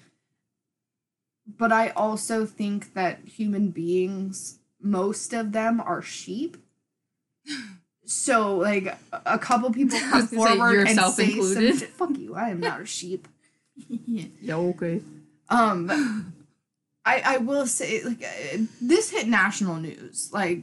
[1.47, 6.57] But I also think that human beings, most of them are sheep.
[8.05, 11.79] So like a- a couple people come was say, forward and say included.
[11.79, 13.29] some fuck you i am not a sheep
[13.87, 15.03] Yeah, okay.
[15.51, 16.33] um
[17.05, 20.63] i i will say like uh, this hit national news like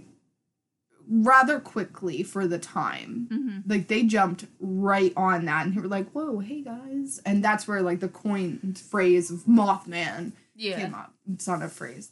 [1.07, 3.59] rather quickly for the time Mm-hmm.
[3.69, 7.67] like they jumped right on that and they were like whoa hey guys and that's
[7.67, 10.79] where like the coined phrase of mothman Yeah.
[10.79, 11.13] came up.
[11.31, 12.09] It's not a phrase.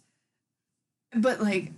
[1.16, 1.72] But like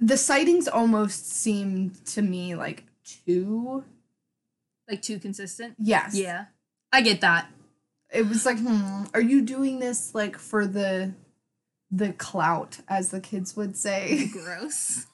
[0.00, 3.84] the sightings almost seemed to me like too
[4.88, 5.74] Like too consistent.
[5.78, 6.14] yes.
[6.14, 6.46] Yeah.
[6.92, 7.48] I get that.
[8.12, 11.12] It was like, hmm, are you doing this like for the
[11.90, 14.28] the clout, as the kids would say?
[14.32, 15.06] Gross.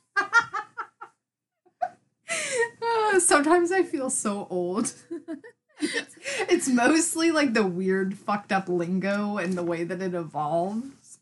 [2.82, 4.92] Uh, Sometimes I feel so old.
[5.80, 6.16] it's,
[6.48, 11.18] it's mostly like the weird fucked up lingo and the way that it evolves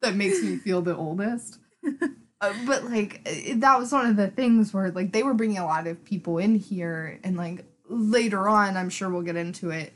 [0.00, 1.58] that makes me feel the oldest.
[2.40, 5.64] Uh, but like that was one of the things where like they were bringing a
[5.64, 9.90] lot of people in here and like later on i'm sure we'll get into it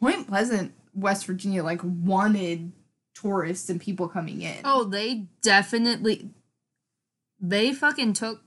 [0.00, 2.72] point pleasant west virginia like wanted
[3.20, 4.56] tourists and people coming in.
[4.64, 6.30] Oh, they definitely
[7.40, 8.42] they fucking took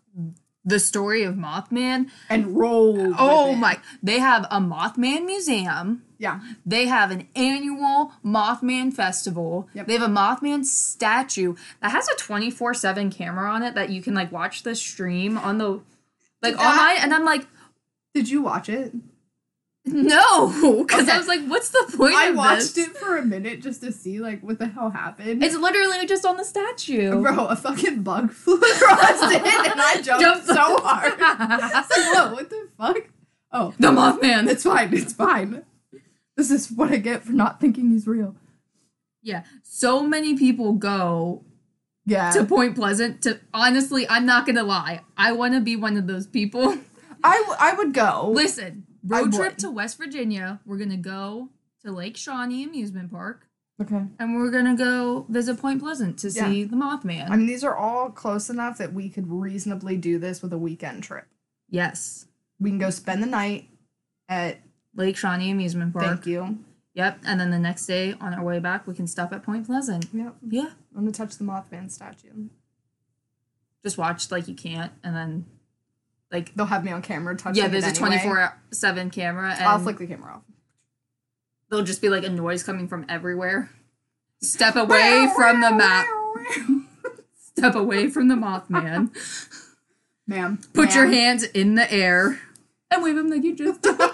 [0.66, 2.10] the story of Mothman.
[2.30, 3.14] and roll.
[3.18, 3.58] Oh it.
[3.58, 6.04] my they have a Mothman museum.
[6.18, 9.68] yeah They have an annual Mothman festival.
[9.74, 9.88] Yep.
[9.88, 14.14] They have a Mothman statue that has a 24/7 camera on it that you can
[14.14, 15.82] like watch the stream on the
[16.42, 17.46] like that- night and I'm like
[18.14, 18.94] did you watch it
[19.86, 20.50] no
[20.88, 21.12] cuz Okay.
[21.12, 22.88] I was like what's the point i watched this?
[22.88, 26.26] it for a minute just to see like what the hell happened It's literally just
[26.26, 27.22] on the statue.
[27.22, 32.34] bro a fucking bug flew across it and i jumped Jumped so hard like, whoa
[32.34, 32.98] what the fuck
[33.52, 34.50] oh the Mothman.
[34.50, 35.64] it's fine it's fine
[36.38, 38.36] this is what i get for not thinking he's real
[39.22, 41.44] Yeah, so many people go
[42.06, 45.02] yeah to Point Pleasant to honestly, I'm not gonna lie.
[45.18, 46.76] I want to be one of those people.
[47.24, 48.30] I, w- I would go.
[48.34, 49.34] Listen, road would.
[49.34, 50.60] trip to West Virginia.
[50.66, 51.50] We're gonna go
[51.84, 53.48] to Lake Shawnee Amusement Park,
[53.82, 54.06] Okay.
[54.20, 56.48] and we're gonna go visit Point Pleasant to Yeah.
[56.50, 57.30] see the Mothman.
[57.30, 60.58] I mean, these are all close enough that we could reasonably do this with a
[60.58, 61.28] weekend trip.
[61.70, 62.28] yes,
[62.60, 63.70] We can go spend the night
[64.30, 64.60] at.
[64.96, 66.06] Lake Shawnee Amusement Park.
[66.06, 66.60] Thank you.
[66.94, 69.66] Yep, and then the next day on our way back, we can stop at Point
[69.66, 70.06] Pleasant.
[70.14, 70.36] Yep.
[70.48, 72.50] Yeah, I'm gonna touch the Mothman statue.
[73.84, 75.46] just watch like you can't, and then
[76.34, 77.62] like They'll have me on camera touching.
[77.64, 80.42] yeah, there's a 24 seven camera, and I'll flick the camera off.
[81.70, 83.70] there'll just be like a noise coming from everywhere.
[84.42, 86.06] Step away from the map.
[87.56, 89.12] Step away from the Mothman.
[90.28, 90.60] Ma'am.
[90.74, 92.40] Put your hands in the air
[92.92, 93.98] and wave them like you just don't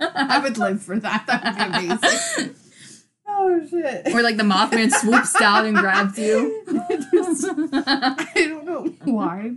[0.00, 1.24] I would live for that.
[1.26, 2.54] That would be amazing.
[3.36, 4.06] oh shit.
[4.14, 6.62] or like the Mothman swoops down and grabs you.
[6.68, 9.52] I don't know why,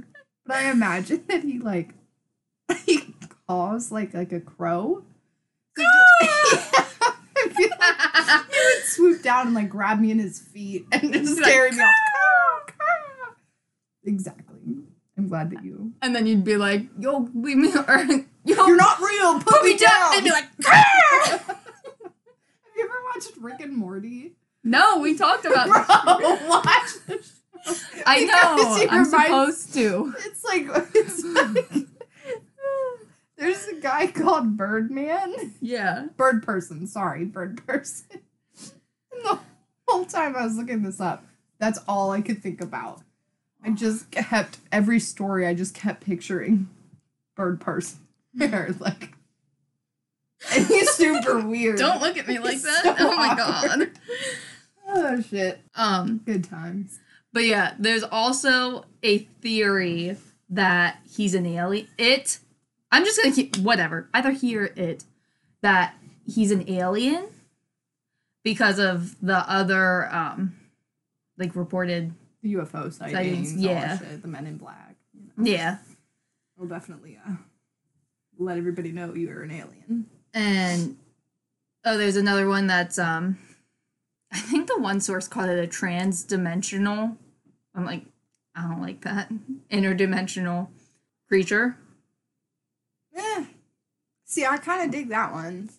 [0.46, 1.90] but I imagine that he like
[2.86, 3.14] he
[3.48, 5.04] caws like like a crow.
[5.78, 5.84] So
[6.22, 6.74] just-
[7.42, 11.42] like he would swoop down and like grab me in his feet and just Be
[11.42, 11.96] like, carry me off.
[12.68, 13.34] Caw, caw.
[14.04, 14.46] Exactly.
[15.18, 15.92] I'm glad that you.
[16.02, 18.24] and then you'd be like, yo, leave me or yo,
[18.68, 19.34] You're not real.
[19.36, 19.90] Put, put me down.
[19.90, 20.12] down.
[20.16, 20.46] They'd be like,
[22.90, 24.34] ever watched Rick and Morty?
[24.64, 25.84] no, we talked about Bro,
[26.48, 27.74] watch the show.
[28.06, 28.88] I know.
[28.90, 30.14] I'm reminds- supposed to.
[30.26, 31.88] It's like it's like
[33.38, 35.54] there's a guy called Birdman.
[35.62, 36.08] Yeah.
[36.18, 38.22] Bird person, sorry, bird person.
[39.12, 39.40] And the
[39.88, 41.26] whole time I was looking this up,
[41.58, 43.02] that's all I could think about.
[43.64, 46.70] I just kept every story I just kept picturing
[47.36, 48.00] bird person.
[48.38, 49.12] Like
[50.52, 51.78] he's super weird.
[51.78, 52.84] Don't look at me like It's that.
[52.84, 53.94] so oh my awkward.
[53.94, 54.00] god.
[54.88, 55.60] Oh shit.
[55.76, 57.00] Um, Good times.
[57.34, 60.18] but yeah, there's also a theory
[60.50, 61.88] that he's an alien.
[61.98, 62.40] It
[62.92, 64.10] I'm just gonna keep whatever.
[64.14, 65.04] Either he or it
[65.62, 67.26] that he's an alien
[68.44, 70.56] because of the other um
[71.38, 73.98] like reported UFO sightings, Sightings, yeah.
[74.00, 74.96] shit, the men in black.
[75.14, 75.52] You know.
[75.52, 75.78] yeah
[76.58, 77.34] We'll definitely uh,
[78.38, 80.08] let everybody know you're an alien.
[80.34, 80.98] And
[81.86, 83.38] oh there's another one that's um
[84.32, 87.18] i think the one source called it a trans-dimensional
[87.76, 88.04] i'm like
[88.56, 89.32] i don't like that
[89.72, 90.68] interdimensional
[91.28, 91.76] creature
[93.14, 93.46] Yeah.
[94.26, 95.70] See, I kind of dig that one.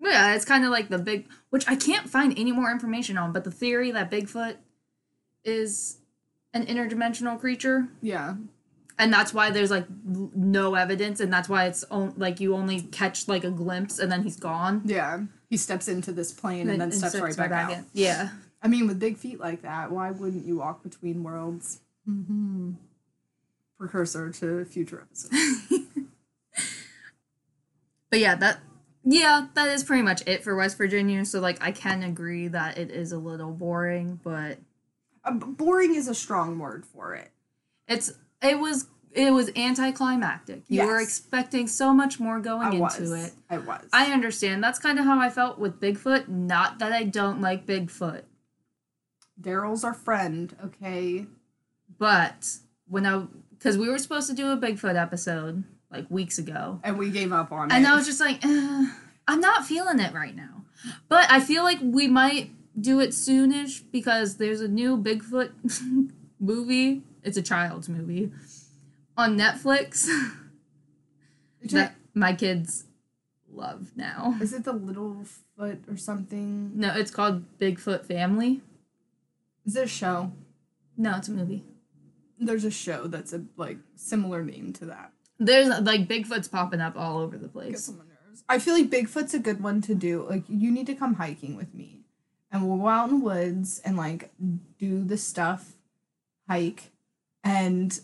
[0.00, 3.32] Yeah it's kind of like the big which i can't find any more information on
[3.32, 4.56] but the theory that bigfoot
[5.44, 5.98] is
[6.52, 8.34] an interdimensional creature Yeah.
[8.98, 12.82] And that's why there's like no evidence and that's why it's on, like you only
[12.82, 15.22] catch like a glimpse and then he's gone Yeah.
[15.50, 17.72] He steps into this plane and, then steps, right back, out.
[17.72, 17.86] in.
[17.92, 18.30] yeah
[18.62, 21.80] I mean, with big feet like that, why wouldn't you walk between worlds?
[22.08, 22.72] Mm-hmm.
[23.78, 25.90] precursor to future episodes.
[28.14, 28.60] But yeah, that
[29.02, 31.24] yeah, that is pretty much it for West Virginia.
[31.24, 34.58] So like I can agree that it is a little boring, but
[35.24, 37.32] uh, boring is a strong word for it.
[37.88, 40.62] it's it was it was anticlimactic.
[40.68, 43.26] You were expecting so much more going I into was.
[43.26, 43.32] it.
[43.48, 43.84] I was.
[43.92, 44.62] I understand.
[44.64, 46.26] That's kind of how I felt with Bigfoot.
[46.28, 48.22] Not that I don't like Bigfoot,
[49.40, 51.26] Daryl's our friend, okay?
[51.98, 52.48] but
[52.88, 55.62] when I because we were supposed to do a Bigfoot episode
[55.92, 57.74] like weeks ago, And we gave up on it.
[57.74, 58.86] and I was just like, eh,
[59.28, 60.64] I'm not feeling it right now.
[61.08, 65.52] But I feel like we might do it soonish because there's a new Bigfoot
[66.40, 67.02] movie.
[67.24, 68.30] It's a child's movie
[69.16, 70.06] on Netflix
[71.62, 72.84] that my kids
[73.50, 74.36] love now.
[74.40, 75.24] Is it the little
[75.56, 76.72] foot or something?
[76.78, 78.60] No, it's called Bigfoot Family.
[79.64, 80.32] Is it a show?
[80.96, 81.64] No, it's a movie.
[82.38, 85.12] There's a show that's a like similar name to that.
[85.38, 87.88] There's like Bigfoot's popping up all over the place.
[87.88, 88.44] on my nerves.
[88.48, 90.26] I feel like Bigfoot's a good one to do.
[90.28, 92.00] Like you need to come hiking with me,
[92.52, 94.30] and we'll go out in the woods and like
[94.78, 95.72] do the stuff,
[96.48, 96.90] hike,
[97.44, 98.00] and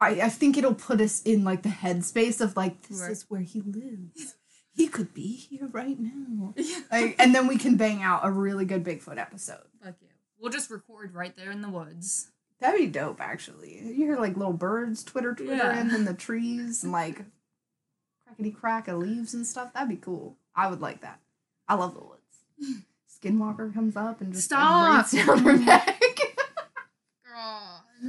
[0.00, 3.10] I I think it'll put us in like the headspace of like this Right.
[3.10, 4.36] is where he lives.
[4.72, 6.54] He could be here right now.
[6.92, 9.62] Like, and then we can bang out a really good Bigfoot episode.
[9.84, 10.08] Fuck yeah.
[10.38, 12.30] We'll just record right there in the woods.
[12.60, 13.78] That'd be dope, actually.
[13.82, 15.94] You hear like little birds twitter twittering Yeah.
[15.94, 17.24] in the trees and like
[18.28, 19.72] crackety crack of leaves and stuff.
[19.72, 20.36] That'd be cool.
[20.54, 21.20] I would like that.
[21.68, 22.84] I love the woods.
[23.22, 25.10] Skinwalker comes up and just Stop.
[25.10, 25.99] breathes down her neck.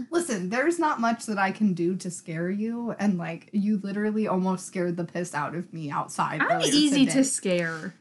[0.09, 4.27] Listen, there's not much that I can do to scare you, and like you literally
[4.27, 6.41] almost scared the piss out of me outside.
[6.41, 7.17] I'm easy today.
[7.17, 7.93] to scare.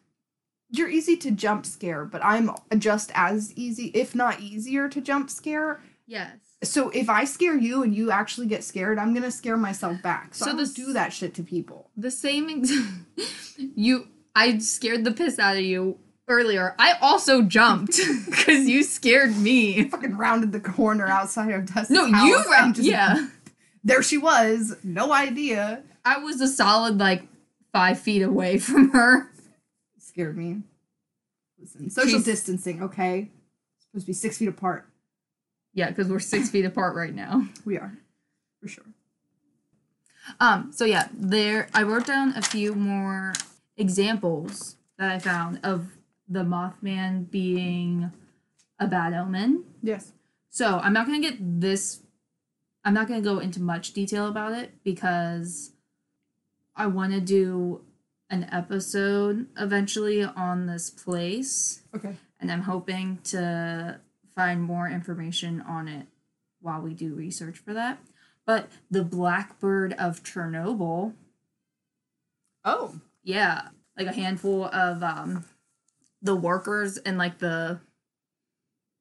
[0.71, 5.29] You're easy to jump scare, but I'm just as easy, if not easier, to jump
[5.31, 5.81] scare.
[6.07, 6.37] Yes.
[6.63, 10.35] So if I scare you and you actually get scared, I'm gonna scare myself back.
[10.35, 11.91] So, So I don't this- do that shit to people.
[11.97, 13.27] The same ex-
[13.75, 15.99] you I scared the piss out of you
[16.31, 16.75] earlier.
[16.79, 17.93] I also jumped
[18.33, 19.89] cuz you scared me.
[19.89, 23.29] Fucking rounded the corner outside of Tessa's No, house you and ra- just- yeah.
[23.85, 25.83] There she was, no idea.
[26.05, 27.27] I was a solid like
[27.73, 29.31] 5 feet away from her.
[29.99, 30.63] Scared me.
[31.59, 33.31] Listen, social She's- distancing, okay?
[33.81, 34.87] Supposed to be six feet apart.
[35.75, 37.47] Yeah, cuz we're 6 feet apart right now.
[37.65, 37.99] We are,
[38.61, 38.85] for sure.
[40.39, 43.33] Um, so yeah, there I wrote down a few more
[43.77, 45.87] examples that I found of
[46.31, 48.13] the Mothman being
[48.79, 49.65] a bad omen.
[49.83, 50.13] Yes.
[50.49, 52.01] So I'm not gonna get this.
[52.85, 55.73] I'm not gonna go into much detail about it because
[56.75, 57.83] I want to do
[58.31, 62.17] an episode eventually on this place, Okay.
[62.39, 64.01] and I'm hoping to
[64.37, 66.07] find more information on it
[66.61, 67.99] while we do research for that.
[68.47, 71.13] But the Blackbird of Chernobyl,
[72.65, 73.01] Oh.
[73.23, 75.45] yeah, like a handful of um,
[76.23, 77.81] the workers in like the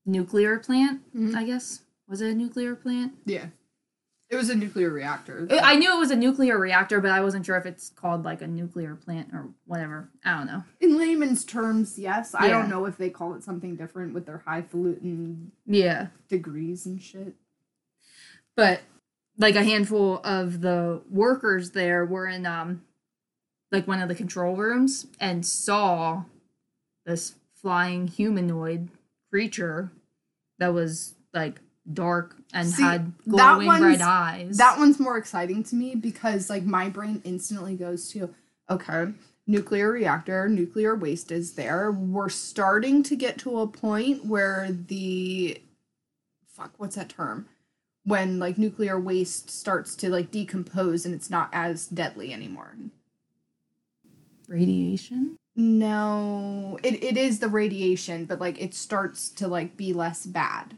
[0.05, 1.01] nuclear plant.
[1.13, 1.35] Mhm.
[1.35, 3.13] I guess was it a nuclear plant?
[3.25, 3.47] Yeah.
[4.29, 5.47] It was a nuclear reactor.
[5.49, 8.43] I knew it was a nuclear reactor, but I wasn't sure if it's called like
[8.43, 10.09] a nuclear plant or whatever.
[10.23, 10.63] I don't know.
[10.79, 12.31] In layman's terms, yes.
[12.35, 12.45] Yeah.
[12.45, 17.01] I don't know if they call it something different with their highfalutin Yeah, degrees and
[17.01, 17.35] shit.
[18.55, 18.81] but
[19.37, 22.83] like a handful of the workers there were in um
[23.71, 26.25] like one of the control rooms and saw
[27.09, 28.89] this flying humanoid
[29.29, 29.91] creature
[30.59, 34.57] that was like dark and See, had glowing red eyes.
[34.57, 38.33] That one's more exciting to me because like my brain instantly goes to
[38.69, 39.13] okay,
[39.47, 41.91] nuclear reactor, nuclear waste is there.
[41.91, 45.61] We're starting to get to a point where the
[46.47, 47.47] fuck, what's that term?
[48.05, 52.75] When like nuclear waste starts to like decompose and it's not as deadly anymore.
[54.47, 55.38] radiation.
[55.59, 60.77] No, it, it is the radiation, but like it starts to like be less bad.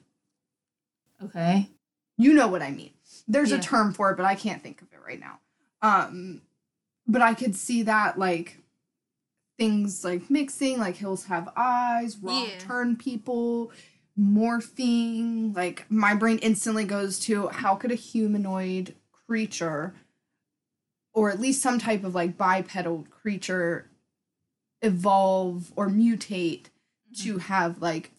[1.23, 1.69] Okay.
[2.17, 2.89] You know what I mean.
[3.27, 3.57] There's Yeah.
[3.57, 5.39] a term for it, but I can't think of it right now.
[5.83, 6.41] Um
[7.05, 8.57] but I could see that like
[9.59, 12.55] things like mixing, like hills have eyes, wrong Yeah.
[12.57, 13.71] turn people,
[14.19, 18.95] morphing, like my brain instantly goes to how could a humanoid
[19.27, 19.93] creature
[21.13, 23.90] or at least some type of like bipedal creature
[24.81, 26.65] evolve or mutate
[27.21, 27.39] to mm-hmm.
[27.39, 28.11] have like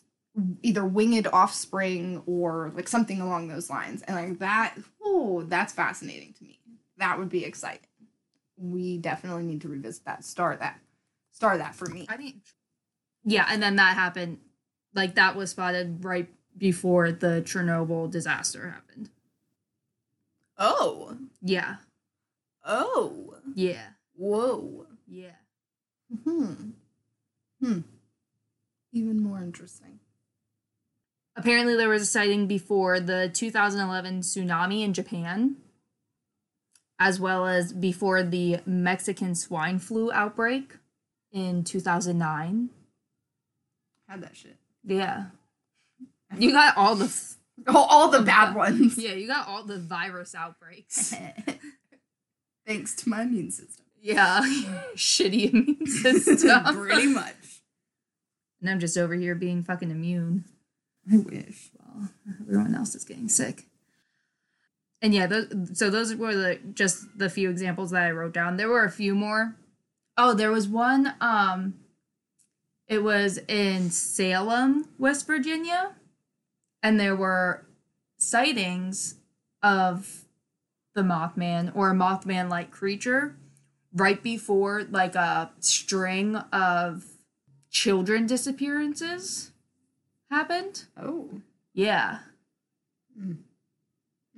[0.62, 4.02] either winged offspring or like something along those lines.
[4.02, 6.58] And like that, oh, that's fascinating to me.
[6.98, 7.88] That would be exciting.
[8.56, 10.24] We definitely need to revisit that.
[10.24, 10.80] Star that.
[11.32, 12.06] Star that for me.
[12.08, 12.36] I think.
[13.24, 14.38] Yeah, and then that happened.
[14.94, 19.10] Like that was spotted right before the Chernobyl disaster happened.
[20.58, 21.16] Oh.
[21.40, 21.76] Yeah.
[22.64, 23.34] Oh.
[23.54, 23.86] Yeah.
[24.16, 24.86] Whoa.
[25.08, 25.30] Yeah.
[26.24, 26.54] Hmm.
[27.60, 27.78] Hmm.
[28.92, 29.98] Even more interesting.
[31.36, 35.56] Apparently, there was a sighting before the 2011 tsunami in Japan,
[36.98, 40.76] as well as before the Mexican swine flu outbreak
[41.32, 42.68] in 2009.
[44.08, 44.56] Had that shit.
[44.84, 45.26] Yeah.
[46.36, 47.06] You got all the.
[47.06, 47.36] F-
[47.66, 48.96] Oh, all the bad ones.
[48.98, 51.14] yeah, you got all the virus outbreaks.
[52.66, 53.82] Thanks to my immune system.
[54.03, 54.40] Yeah.
[54.96, 55.86] Shitty immune
[56.26, 56.64] system.
[56.76, 57.34] Pretty much.
[58.61, 60.44] And I'm just over here being fucking immune.
[61.11, 61.70] I wish.
[61.78, 62.09] Well,
[62.40, 63.64] everyone else is getting sick.
[65.00, 68.57] And yeah, those, so those were the just the few examples that I wrote down.
[68.57, 69.57] There were a few more.
[70.16, 71.14] Oh, there was one.
[71.20, 71.74] Um,
[72.86, 75.94] it was in Salem, West Virginia,
[76.82, 77.66] and there were
[78.16, 79.16] sightings
[79.62, 80.24] of
[80.94, 83.36] the Mothman or a Mothman-like creature
[83.95, 87.05] right before like a string of
[87.70, 89.51] children disappearances
[90.30, 90.84] happened.
[91.01, 91.28] Oh.
[91.74, 92.20] Yeah.
[93.18, 93.32] Hmm.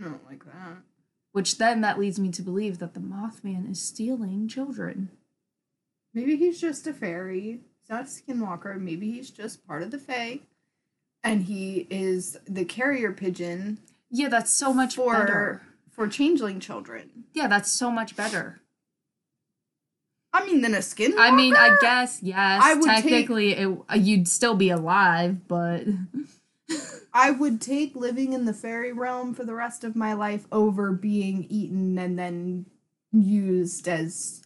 [0.01, 0.79] I don't like that.
[1.33, 5.11] Which then that leads me to believe that the Mothman is stealing children.
[6.13, 7.61] Maybe he's just a fairy.
[7.81, 8.81] He's not a skinwalker.
[8.81, 10.41] Maybe he's just part of the Fae.
[11.25, 13.79] And he is the carrier pigeon
[14.11, 15.63] Yeah, that's so much for better.
[15.91, 17.25] for changeling children.
[17.33, 18.61] Yeah, that's so much better.
[20.35, 21.19] I mean, than a skinwalker.
[21.19, 22.61] I mean, I guess yes.
[22.63, 25.85] I would take- technically, it, uh, you'd still be alive, but
[27.15, 30.91] I would take living in the fairy realm for the rest of my life over
[30.93, 32.67] being eaten and then
[33.13, 34.43] used as.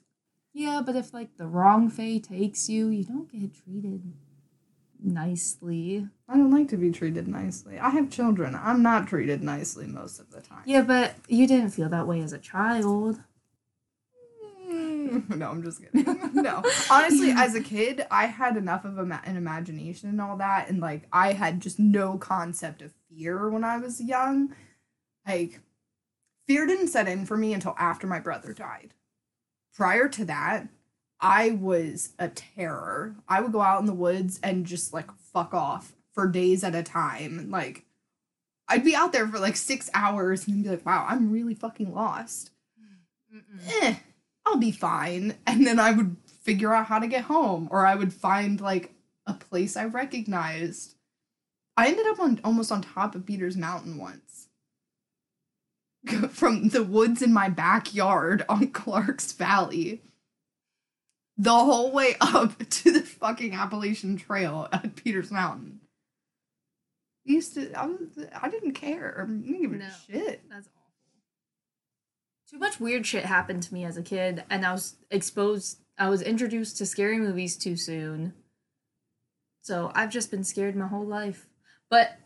[0.53, 0.83] yeah.
[0.85, 4.13] But if like the wrong fate takes you, you don't get treated
[5.03, 6.07] nicely.
[6.29, 7.79] I don't like to be treated nicely.
[7.79, 8.55] I have children.
[8.55, 10.63] I'm not treated nicely most of the time.
[10.67, 13.21] Yeah, but you didn't feel that way as a child.
[15.29, 16.31] No, I'm just kidding.
[16.35, 20.81] no, honestly, as a kid, I had enough of an imagination and all that, and
[20.81, 24.55] like I had just no concept of fear when I was young.
[25.27, 25.61] Like,
[26.47, 28.95] fear didn't set in for me until after my brother died.
[29.75, 30.69] Prior to that,
[31.21, 33.17] I was a terror.
[33.29, 36.75] I would go out in the woods and just like fuck off for days at
[36.75, 37.51] a time.
[37.51, 37.85] Like,
[38.69, 41.95] I'd be out there for like six hours and be like, wow, I'm really fucking
[41.95, 42.51] lost
[43.83, 43.95] eh,
[44.49, 45.35] I'll be fine.
[45.47, 48.93] And then I would figure out how to get home, or I would find like
[49.27, 50.95] a place I recognized.
[51.77, 54.49] I ended up on almost on top of Peters Mountain once.
[56.31, 60.03] From the woods in my backyard on Clark's Valley.
[61.37, 65.81] The whole way up to the fucking Appalachian Trail at Peters Mountain.
[67.29, 67.99] I used to I was
[68.41, 69.17] I didn't care.
[69.23, 69.89] I didn't give a No.
[70.09, 70.43] shit.
[70.51, 70.69] That's.
[72.51, 75.81] Too much weird shit happened to me as a kid, and I was exposed.
[75.99, 78.33] I was introduced to scary movies too soon.
[79.61, 81.47] So I've just been scared my whole life.
[81.91, 82.19] But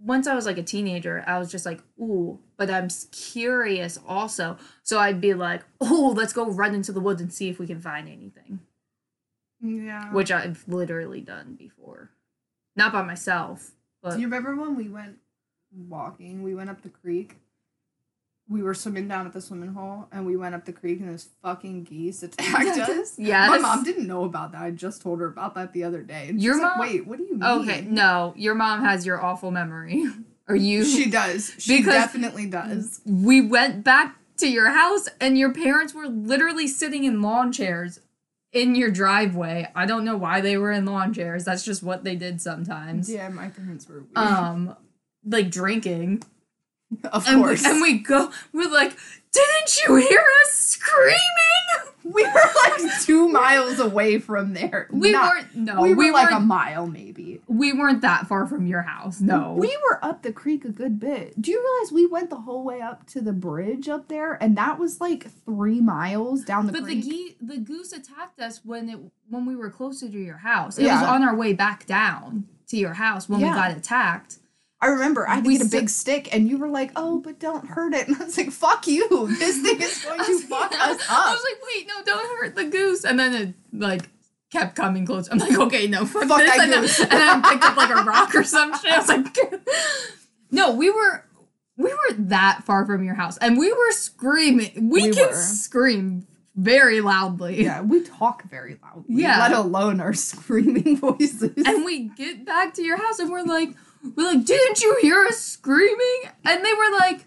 [0.00, 4.56] once I was like a teenager, I was just like, ooh, but I'm curious also.
[4.82, 7.66] So I'd be like, oh, let's go run into the woods and see if we
[7.66, 8.60] can find anything,
[9.60, 10.12] Yeah.
[10.12, 12.10] which I've literally done before.
[12.74, 13.72] Not by myself,
[14.02, 15.18] but Do you remember when we went
[15.72, 16.42] walking?
[16.42, 17.36] We went up the creek.
[18.50, 21.10] We were swimming down at the swimming hole, and we went up the creek, and
[21.10, 23.18] this fucking geese attacked us.
[23.18, 23.50] Yes.
[23.50, 24.62] My mom didn't know about that.
[24.62, 26.28] I just told her about that the other day.
[26.30, 27.44] And Your she's like, mom- Wait, what do you mean?
[27.44, 30.04] okay, no, your mom has your awful memory.
[30.50, 31.52] Or you She does.
[31.58, 33.02] She definitely does.
[33.04, 38.00] we went back to your house and your parents were literally sitting in lawn chairs
[38.54, 39.70] in your driveway.
[39.74, 41.44] I don't know why they were in lawn chairs.
[41.44, 43.10] That's just what they did sometimes.
[43.12, 44.16] Yeah, my parents were weird.
[44.16, 44.74] Um
[45.22, 46.22] like drinking.
[47.12, 47.64] of And we, course.
[47.64, 48.96] and we go we're like,
[49.32, 51.18] "Didn't you hear us screaming?"
[52.04, 54.88] we were like two miles away from there.
[54.90, 57.42] We Not- weren't no, we we, were like a mile maybe.
[57.46, 59.20] we weren't that far from your house.
[59.20, 59.52] No.
[59.52, 61.40] We were up the creek a good bit.
[61.42, 64.56] Do you realize we went the whole way up to the bridge up there, and
[64.56, 67.04] that was like three miles down the but creek?
[67.04, 70.78] the ge- the goose attacked us when it when we were closer to your house.
[70.78, 73.50] It was on our way back down to your house when Yeah.
[73.50, 74.38] we got attacked.
[74.80, 77.18] I remember I had to we get a big stick, and you were like, "Oh,
[77.20, 79.08] but don't hurt it." And I was like, "Fuck you!
[79.38, 82.54] This thing is going to fuck us was- I was like, wait, no, don't hurt
[82.54, 83.04] the goose.
[83.04, 84.02] And then it like
[84.52, 85.28] kept coming close.
[85.30, 86.50] I'm like, okay, no, fuck, Fuck this.
[86.56, 88.92] that and, then, and then I picked up like a rock or some shit.
[88.92, 89.36] I was like,
[90.50, 91.24] no, we were
[91.76, 94.88] we were that far from your house, and we were screaming.
[94.90, 95.34] We, We can were.
[95.34, 96.26] scream
[96.56, 97.62] very loudly.
[97.62, 99.04] yeah, we talk very loudly.
[99.22, 99.38] Yeah.
[99.38, 101.52] let alone our screaming voices.
[101.64, 103.70] And we get back to your house, and we're like,
[104.16, 106.22] we're like, didn't you hear us screaming?
[106.44, 107.24] And they were like,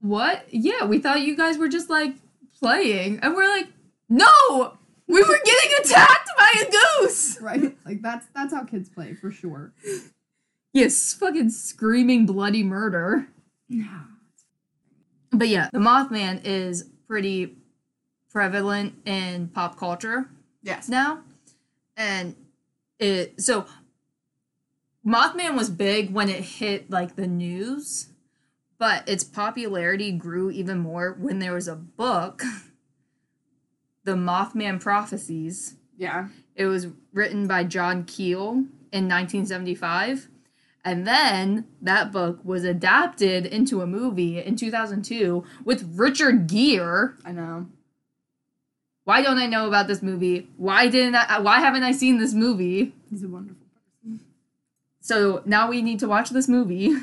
[0.00, 0.44] what?
[0.50, 2.14] Yeah, we thought you guys were just like
[2.58, 3.20] playing.
[3.22, 3.68] And we're like,
[4.08, 4.76] no!
[5.06, 6.70] We were getting attacked by a
[7.02, 7.38] goose!
[7.42, 7.76] Right?
[7.84, 9.72] Like that's that's how kids play for sure.
[10.72, 13.28] Yes, fucking screaming bloody murder.
[15.30, 17.56] But yeah, the Mothman is pretty
[18.30, 20.28] prevalent in pop culture
[20.64, 20.88] Yes.
[20.88, 21.20] now.
[21.96, 22.34] And
[22.98, 23.66] it so
[25.06, 28.08] Mothman was big when it hit like the news,
[28.78, 32.42] but its popularity grew even more when there was a book,
[34.04, 35.76] The Mothman Prophecies.
[35.96, 36.28] Yeah.
[36.54, 40.28] It was written by John Keel in 1975.
[40.84, 47.14] And then that book was adapted into a movie in 2002 with Richard Gere.
[47.24, 47.66] I know.
[49.04, 50.48] Why don't I know about this movie?
[50.56, 52.94] Why didn't I why haven't I seen this movie?
[53.10, 53.63] He's a wonderful.
[55.04, 56.96] So now we need to watch this movie.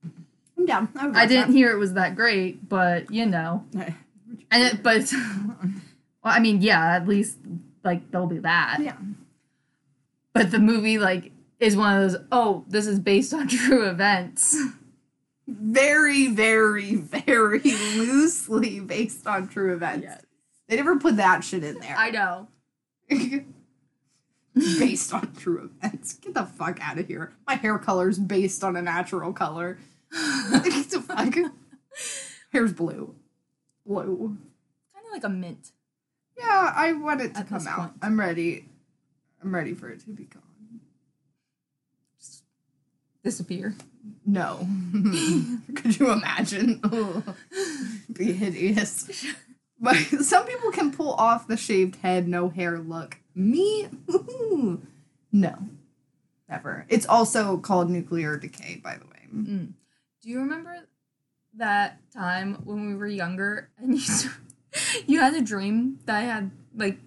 [0.56, 0.88] I'm down.
[0.94, 3.64] I, I didn't hear it was that great, but you know.
[3.72, 3.94] that.
[4.52, 5.56] And it, but well,
[6.22, 7.36] I mean, yeah, at least
[7.82, 8.78] like there'll be that.
[8.80, 8.96] yeah.
[10.34, 14.56] But the movie like is one of those, oh, this is based on true events.
[15.48, 20.04] Very, very, very loosely based on true events.
[20.04, 20.22] Yes.
[20.68, 21.96] They never put that shit in there.
[21.98, 22.46] I know.
[24.78, 26.14] based on true events.
[26.14, 27.32] Get the fuck out of here.
[27.46, 29.78] My hair color's based on a natural color.
[30.50, 31.34] What the fuck?
[32.52, 33.14] Hair's blue.
[33.86, 34.38] Blue.
[34.94, 35.72] Kind of like a mint.
[36.38, 37.78] Yeah, I want it to At come out.
[37.78, 37.92] point.
[38.02, 38.64] I'm ready.
[39.42, 40.42] I'm ready for it to be gone.
[43.24, 43.74] Disappear.
[44.24, 44.66] No.
[45.74, 46.80] Could you imagine?
[48.12, 49.26] Be hideous.
[49.80, 53.18] But some people can pull off the shaved head, no hair look.
[53.38, 53.88] Me?
[54.10, 54.82] Ooh.
[55.30, 55.56] No.
[56.48, 56.86] Never.
[56.88, 59.26] It's also called nuclear decay, by the way.
[59.32, 59.72] Mm.
[60.22, 60.74] Do you remember
[61.54, 64.30] that time when we were younger and you
[65.06, 66.98] you had a dream that I had like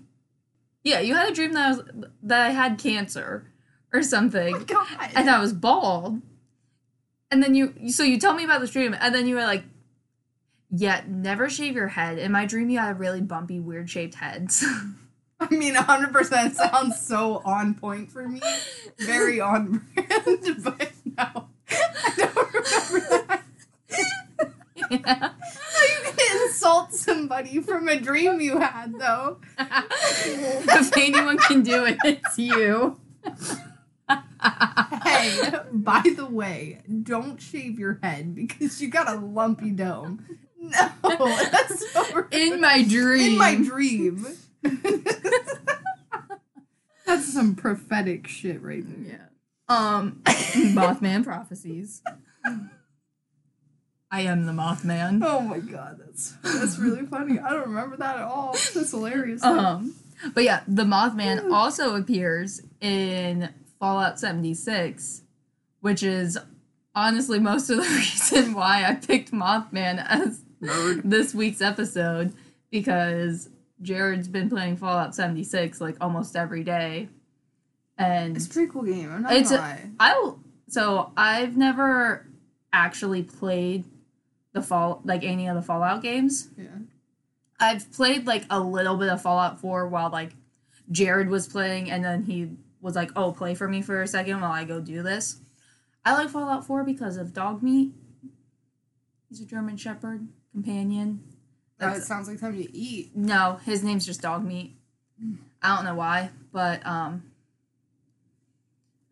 [0.83, 1.81] yeah, you had a dream that I was
[2.23, 3.51] that I had cancer
[3.93, 4.55] or something.
[4.55, 4.65] Oh my
[5.07, 5.11] god.
[5.15, 6.21] and I was bald.
[7.29, 9.63] And then you, so you tell me about this dream, and then you were like,
[10.69, 14.65] "Yeah, never shave your head." In my dream, you had really bumpy, weird shaped heads.
[15.49, 18.41] I mean, 100% sounds so on point for me.
[18.99, 21.47] Very on brand, but no.
[21.71, 23.43] I don't remember that.
[24.91, 25.29] yeah.
[25.29, 29.39] How you can insult somebody from a dream you had, though?
[29.57, 32.99] if anyone can do it, it's you.
[34.07, 40.23] Hey, by the way, don't shave your head because you got a lumpy dome.
[40.59, 42.27] No, that's so.
[42.31, 43.31] In my dream.
[43.31, 44.27] In my dream.
[47.05, 49.19] that's some prophetic shit right there.
[49.19, 49.27] Yeah.
[49.67, 52.01] Um, Mothman prophecies.
[54.13, 55.21] I am the Mothman.
[55.25, 57.39] Oh my god, that's that's really funny.
[57.39, 58.51] I don't remember that at all.
[58.51, 59.41] That's hilarious.
[59.43, 59.95] Um,
[60.33, 63.49] but yeah, the Mothman also appears in
[63.79, 65.21] Fallout 76,
[65.79, 66.37] which is
[66.93, 71.01] honestly most of the reason why I picked Mothman as Nerd.
[71.05, 72.33] this week's episode
[72.69, 73.49] because
[73.81, 77.09] Jared's been playing Fallout 76 like almost every day.
[77.97, 79.11] And It's a pretty cool game.
[79.11, 79.89] I'm not It's gonna a- lie.
[79.99, 80.33] I
[80.67, 82.25] so I've never
[82.71, 83.83] actually played
[84.53, 86.49] the fall like any of the Fallout games.
[86.57, 86.67] Yeah.
[87.59, 90.35] I've played like a little bit of Fallout 4 while like
[90.89, 92.51] Jared was playing and then he
[92.81, 95.39] was like, "Oh, play for me for a second while I go do this."
[96.03, 97.91] I like Fallout 4 because of Dogmeat.
[99.29, 101.23] He's a German shepherd companion.
[101.81, 103.15] That sounds like something to eat.
[103.15, 104.71] No, his name's just Dogmeat.
[105.61, 107.23] I don't know why, but um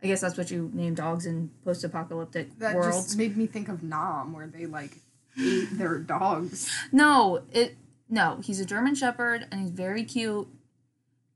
[0.02, 3.08] I guess that's what you name dogs in post-apocalyptic That worlds.
[3.08, 4.92] just made me think of Nom, where they like
[5.38, 6.72] ate their dogs.
[6.92, 7.76] No, it
[8.10, 10.48] no, he's a German shepherd and he's very cute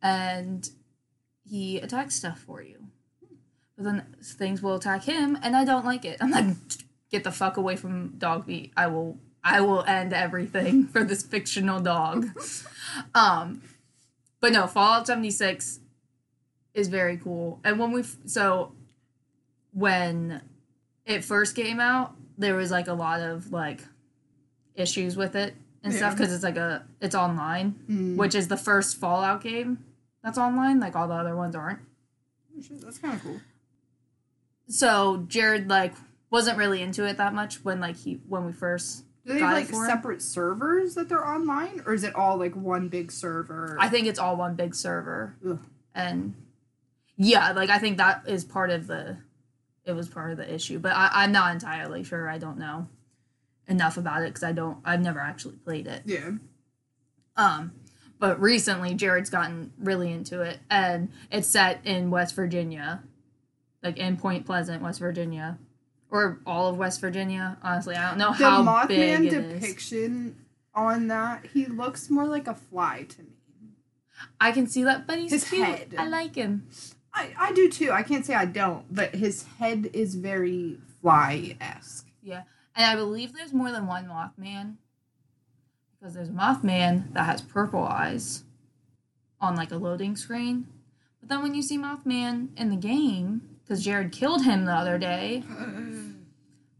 [0.01, 0.69] and
[1.47, 2.87] he attacks stuff for you.
[3.75, 6.17] But then things will attack him and I don't like it.
[6.21, 6.55] I'm like
[7.11, 8.71] get the fuck away from Dogmeat.
[8.77, 12.27] I will I will end everything for this fictional dog.
[13.15, 13.61] um
[14.39, 15.79] but no, Fallout 76
[16.73, 17.59] is very cool.
[17.63, 18.73] And when we so
[19.73, 20.41] when
[21.05, 23.81] it first came out, there was like a lot of like
[24.75, 28.15] issues with it and stuff because it's like a it's online, Mm.
[28.15, 29.83] which is the first Fallout game
[30.23, 30.79] that's online.
[30.79, 31.79] Like all the other ones aren't.
[32.81, 33.39] That's kind of cool.
[34.67, 35.93] So Jared like
[36.29, 39.03] wasn't really into it that much when like he when we first.
[39.25, 42.89] Do they have like separate servers that they're online, or is it all like one
[42.89, 43.77] big server?
[43.79, 45.59] I think it's all one big server, Ugh.
[45.95, 46.35] and
[47.15, 49.17] yeah, like I think that is part of the.
[49.85, 52.29] It was part of the issue, but I, I'm not entirely sure.
[52.29, 52.87] I don't know.
[53.67, 54.77] enough about it because I don't.
[54.83, 56.01] I've never actually played it.
[56.05, 56.31] Yeah.
[57.35, 57.71] Um,
[58.19, 63.03] but recently Jared's gotten really into it, and it's set in West Virginia,
[63.81, 65.57] like in Point Pleasant, West Virginia,
[66.13, 67.57] or all of West Virginia.
[67.63, 69.61] Honestly, I don't know The how big The Mothman it is.
[69.61, 70.35] depiction
[70.75, 73.29] on that, he looks more like a fly to me.
[74.39, 75.65] I can see that, but he's His cute.
[75.65, 75.95] head.
[75.97, 76.67] I like him.
[77.13, 77.91] I, I do too.
[77.91, 82.07] I can't say I don't, but his head is very fly esque.
[82.21, 82.43] Yeah,
[82.75, 84.75] and I believe there's more than one Mothman.
[85.99, 88.43] Because there's a Mothman that has purple eyes
[89.41, 90.67] on like a loading screen.
[91.19, 94.97] But then when you see Mothman in the game, because Jared killed him the other
[94.97, 95.43] day,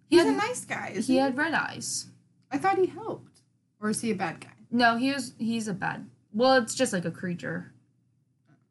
[0.10, 0.90] he He's a nice guy.
[0.94, 2.08] Isn't he he, had red eyes.
[2.52, 3.42] I thought he helped.
[3.82, 4.52] Or is he a bad guy?
[4.72, 7.72] No, he was he's a bad well, it's just like a creature.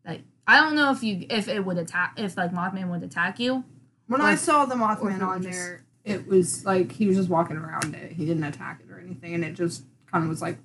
[0.04, 3.38] Like I don't know if you if it would attack if like Mothman would attack
[3.38, 3.64] you.
[4.08, 7.28] When Or- I saw the Mothman on just- there, it was like he was just
[7.28, 8.12] walking around it.
[8.12, 10.58] He didn't attack it or anything, and it just kind of was like,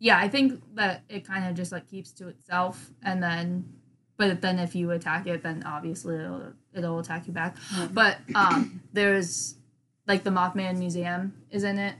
[0.00, 3.72] Yeah, I think that it kind of just like keeps to itself, and then,
[4.18, 7.56] but then if you attack it, then obviously it'll it'll attack you back.
[7.70, 7.94] Mhm.
[7.94, 9.54] But um, there's
[10.06, 11.94] like the Mothman Museum is in it.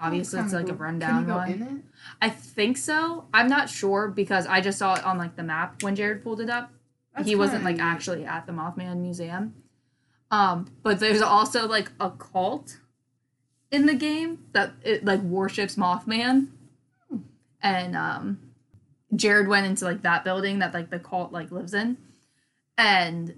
[0.00, 1.52] Obviously, it's like a rundown Can you go one.
[1.52, 1.84] in it?
[2.20, 3.26] I think so.
[3.32, 6.40] I'm not sure because I just saw it on like the map when Jared pulled
[6.40, 6.72] it up.
[7.14, 9.54] That's he wasn't like actually at the Mothman Museum.
[10.32, 12.80] Um, but there's also like a cult
[13.70, 16.48] in the game that it like worships Mothman.
[17.62, 18.40] And um
[19.14, 21.96] Jared went into like that building that like the cult like lives in.
[22.76, 23.34] And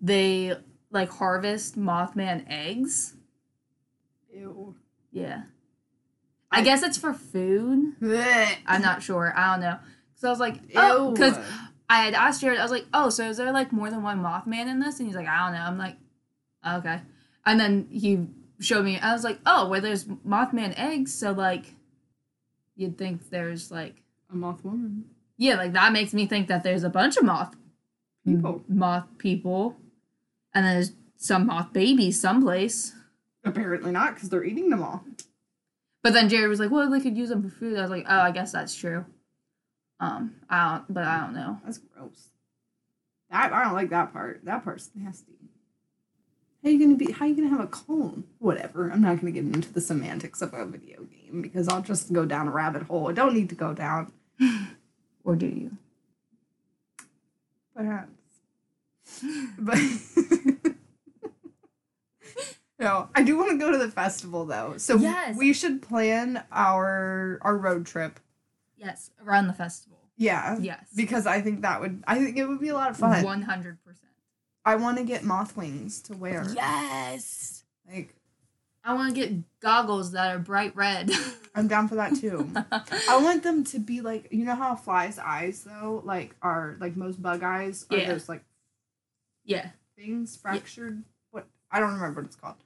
[0.00, 0.54] they
[0.90, 3.14] like harvest Mothman eggs.
[4.32, 4.74] Ew.
[5.12, 5.42] Yeah.
[6.50, 7.94] I I- guess it's for food.
[8.00, 8.56] Blech.
[8.66, 9.32] I'm not sure.
[9.36, 9.78] I don't know.
[10.14, 11.38] So I was like, oh, because
[11.88, 14.20] I had asked Jared, I was like, oh, so is there like more than one
[14.22, 14.98] Mothman in this?
[14.98, 15.62] And he's like, I don't know.
[15.62, 15.96] I'm like,
[16.68, 17.00] okay.
[17.46, 18.26] And then he
[18.60, 21.14] showed me, I was like, oh, well, there's Mothman eggs.
[21.14, 21.74] So like,
[22.76, 24.02] you'd think there's like,
[24.32, 25.04] a moth woman.
[25.36, 27.56] yeah, like that makes me think that there's a bunch of moth
[28.24, 28.62] People.
[28.68, 29.76] moth people.
[30.54, 32.94] And then there's some moth babies someplace.
[33.44, 35.04] Apparently not, because they're eating them all.
[36.02, 37.78] But then Jared was like, well, they could use them for food.
[37.78, 39.04] I was like, oh, I guess that's true.
[40.00, 41.58] Um, I don't, but I don't know.
[41.64, 42.28] That's gross.
[43.30, 44.44] That I don't like that part.
[44.44, 45.32] That part's nasty.
[46.62, 47.12] How you gonna be?
[47.12, 48.24] How you gonna have a clone?
[48.38, 48.90] Whatever.
[48.90, 52.26] I'm not gonna get into the semantics of a video game because I'll just go
[52.26, 53.08] down a rabbit hole.
[53.08, 54.12] I don't need to go down.
[55.24, 55.76] Or do you?
[57.76, 58.10] Perhaps.
[59.58, 59.78] But
[62.78, 64.74] no, I do want to go to the festival though.
[64.78, 65.36] So Yes.
[65.36, 68.18] we should plan our our road trip.
[68.78, 69.98] Yes, around the festival.
[70.16, 70.56] Yeah.
[70.60, 70.86] Yes.
[70.96, 73.22] Because I think that would I think it would be a lot of fun.
[73.22, 74.10] One hundred percent.
[74.64, 76.46] I want to get moth wings to wear.
[76.54, 77.64] Yes.
[77.90, 78.14] Like
[78.84, 81.10] I want to get goggles that are bright red.
[81.54, 82.50] I'm down for that too.
[83.08, 86.76] I want them to be like you know how a fly's eyes though like are
[86.80, 88.08] like most bug eyes are Yeah.
[88.12, 88.44] those like
[89.44, 91.02] yeah, things fractured.
[91.30, 92.56] What I don't remember what it's called.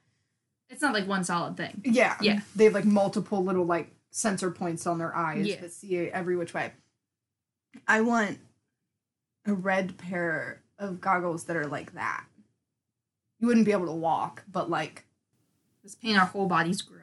[0.68, 1.80] it's not like one solid thing.
[1.84, 2.16] Yeah.
[2.20, 2.40] Yeah.
[2.56, 5.60] They have like multiple little like sensor points on their eyes Yeah.
[5.60, 6.72] that see every which way.
[7.88, 8.38] I want
[9.46, 12.24] a red pair of goggles that are like that.
[13.40, 15.04] You wouldn't be able to walk, but like
[15.82, 17.00] Let's paint our whole bodies gray.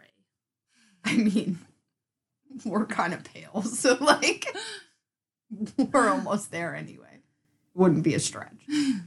[1.06, 1.60] I mean,
[2.66, 4.56] we're kind of pale, so like
[5.78, 7.20] we're almost there anyway.
[7.74, 8.66] Wouldn't be a stretch.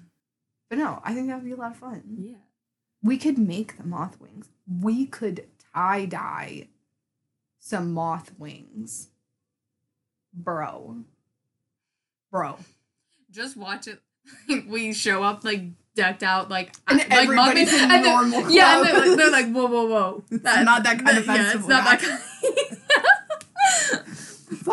[0.70, 2.02] But no, I think that would be a lot of fun.
[2.18, 2.36] Yeah.
[3.02, 4.48] We could make the moth wings.
[4.66, 6.68] We could tie dye
[7.60, 9.08] some moth wings.
[10.32, 11.04] Bro.
[12.30, 12.58] Bro.
[13.30, 14.00] Just watch it.
[14.68, 15.62] we show up like
[15.94, 19.30] decked out like And like everybody's Muppets, in and normal Yeah, and they're like, they're
[19.30, 20.24] like whoa whoa whoa.
[20.30, 22.20] It's not that kind of yeah, it's not that kind.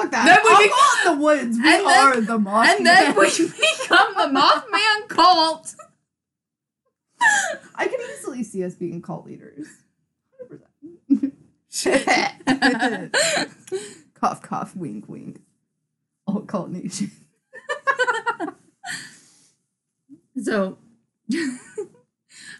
[0.02, 0.26] Fuck that.
[0.26, 0.66] Then we I'll be-
[1.12, 1.58] in the woods.
[1.58, 5.76] We And then- are the moth and then we become the Mothman cult.
[7.76, 9.68] I can easily see us being cult leaders.
[11.74, 11.74] 100%.
[14.16, 15.39] cough, cough, wink, wink.
[16.26, 17.12] All cult nation.
[20.41, 20.78] So,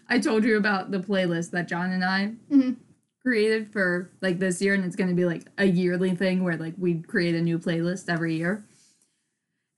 [0.08, 2.76] I told you about the playlist that John and I Mhm.
[3.22, 6.56] Created for like this year, and it's going to be like a yearly thing where
[6.56, 8.64] like we create a new playlist every year.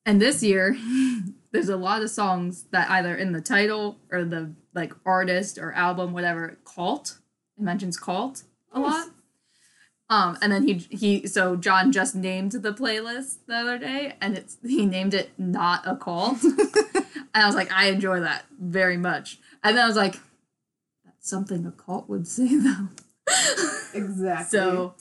[0.06, 0.76] And this year,
[1.52, 5.72] there's a lot of songs that either in the title or the like artist or
[5.72, 7.18] album, whatever, cult.
[7.56, 8.42] It mentions cult
[8.72, 8.92] a Nice.
[8.92, 9.08] lot.
[10.10, 14.36] Um, and then he he so John just named the playlist the other day, and
[14.36, 16.38] it's he named it not a cult.
[17.36, 19.40] And I was like, I enjoy that very much.
[19.64, 20.20] And then I was like,
[21.04, 22.90] that's something a cult would say though.
[23.94, 24.58] Exactly.
[24.58, 24.94] So,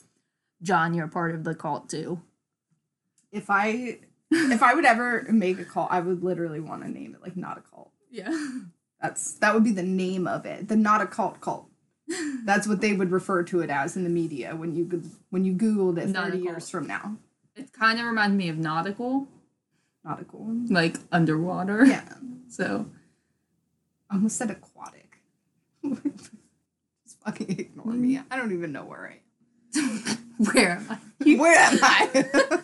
[0.62, 2.22] John, you're part of the cult too.
[3.32, 4.00] if I
[4.32, 7.36] if I would ever make a cult, I would literally want to name it like
[7.38, 7.92] not a cult.
[8.12, 8.30] Yeah.
[9.02, 10.68] That's that would be the name of it.
[10.68, 11.68] The not a cult cult.
[12.46, 15.54] That's what they would refer to it as in the media when you when you
[15.54, 17.18] googled it Not 30 years from now.
[17.56, 19.28] It kind of reminds me of nautical,
[20.04, 20.46] Nautical.
[20.70, 21.86] like underwater.
[21.86, 22.04] Yeah.
[22.50, 22.86] So,
[24.12, 25.18] I almost said aquatic.
[27.26, 28.20] Fucking ignore me.
[28.30, 29.20] I don't even know where I
[30.38, 30.94] where am I?
[30.94, 31.00] am.
[31.40, 32.60] Where am I?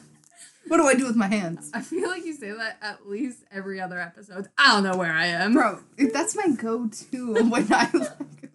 [0.68, 1.72] what do I do with my hands?
[1.74, 4.50] I feel like you say that at least every other episode.
[4.58, 5.54] I don't know where I am.
[5.54, 5.80] Bro,
[6.14, 8.52] that's my go-to when I like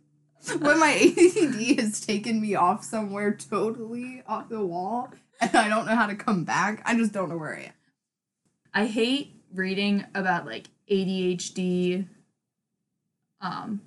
[0.60, 5.86] when my ADD has taken me off somewhere totally off the wall and I don't
[5.86, 6.82] know how to come back.
[6.84, 7.72] I just don't know where I am.
[8.72, 12.06] I hate reading about like ADHD,
[13.40, 13.80] um,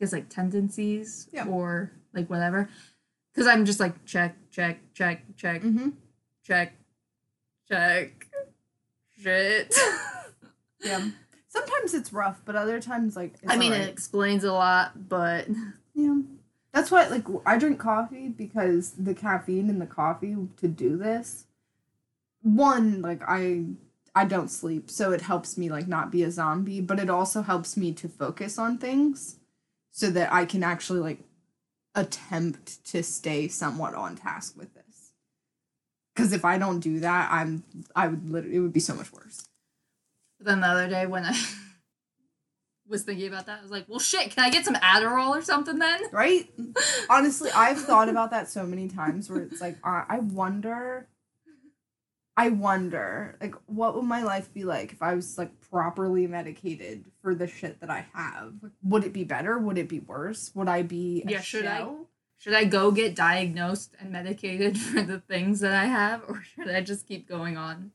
[0.00, 1.46] Guess like tendencies Yeah.
[1.46, 2.68] or like whatever.
[3.34, 5.90] Cause I'm just like check, check, check, check, Mm-hmm.
[6.44, 6.74] check,
[7.68, 8.26] check,
[9.20, 9.74] shit.
[10.80, 11.08] Yeah.
[11.48, 13.88] Sometimes it's rough, but other times like it's I mean, alright.
[13.88, 15.48] it explains a lot, but
[15.94, 16.20] Yeah.
[16.72, 21.46] That's why like I drink coffee because the caffeine in the coffee to do this.
[22.42, 23.64] One, like I
[24.14, 27.42] I don't sleep, so it helps me like not be a zombie, but it also
[27.42, 29.37] helps me to focus on things
[29.98, 31.18] so that I can actually like
[31.96, 35.10] attempt to stay somewhat on task with this.
[36.14, 37.64] Cuz if I don't do that, I'm
[37.96, 39.48] I would literally it would be so much worse.
[40.38, 41.36] But then the other day when I
[42.86, 45.42] was thinking about that, I was like, well, shit, can I get some Adderall or
[45.42, 46.00] something then?
[46.12, 46.48] right
[47.10, 51.08] honestly i've thought about that so many times where it's like i I wonder
[52.44, 57.04] i wonder like what would my life be like if i was like properly medicated
[57.22, 60.68] for the shit that i have would it be better would it be worse would
[60.68, 61.86] i be Yeah, should I-
[62.40, 66.68] Should I go get diagnosed and medicated for the things that I have, or should
[66.70, 67.90] I just keep going on?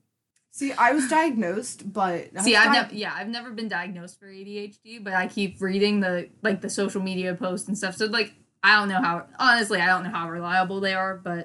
[0.52, 5.02] see i was diagnosed but See, I've never, yeah, I've never been diagnosed for ADHD,
[5.06, 7.96] but I keep reading the like the social media posts and stuff.
[7.96, 9.16] So like, I don't know how.
[9.40, 11.44] Honestly, I don't know how reliable they are, but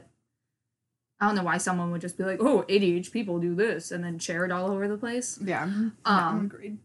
[1.20, 4.04] I don't know why someone would just be like, "Oh, ADHD people do this," and
[4.04, 5.38] then share it all over the place.
[5.42, 5.64] yeah
[6.04, 6.78] Um, agreed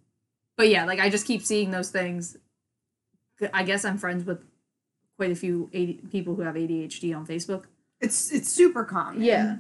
[0.57, 2.38] But yeah, like I just keep seeing those things.
[3.53, 4.39] I guess I'm friends with
[5.17, 7.65] quite a few AD- people who have ADHD on Facebook.
[7.99, 9.57] it's it's super common Yeah.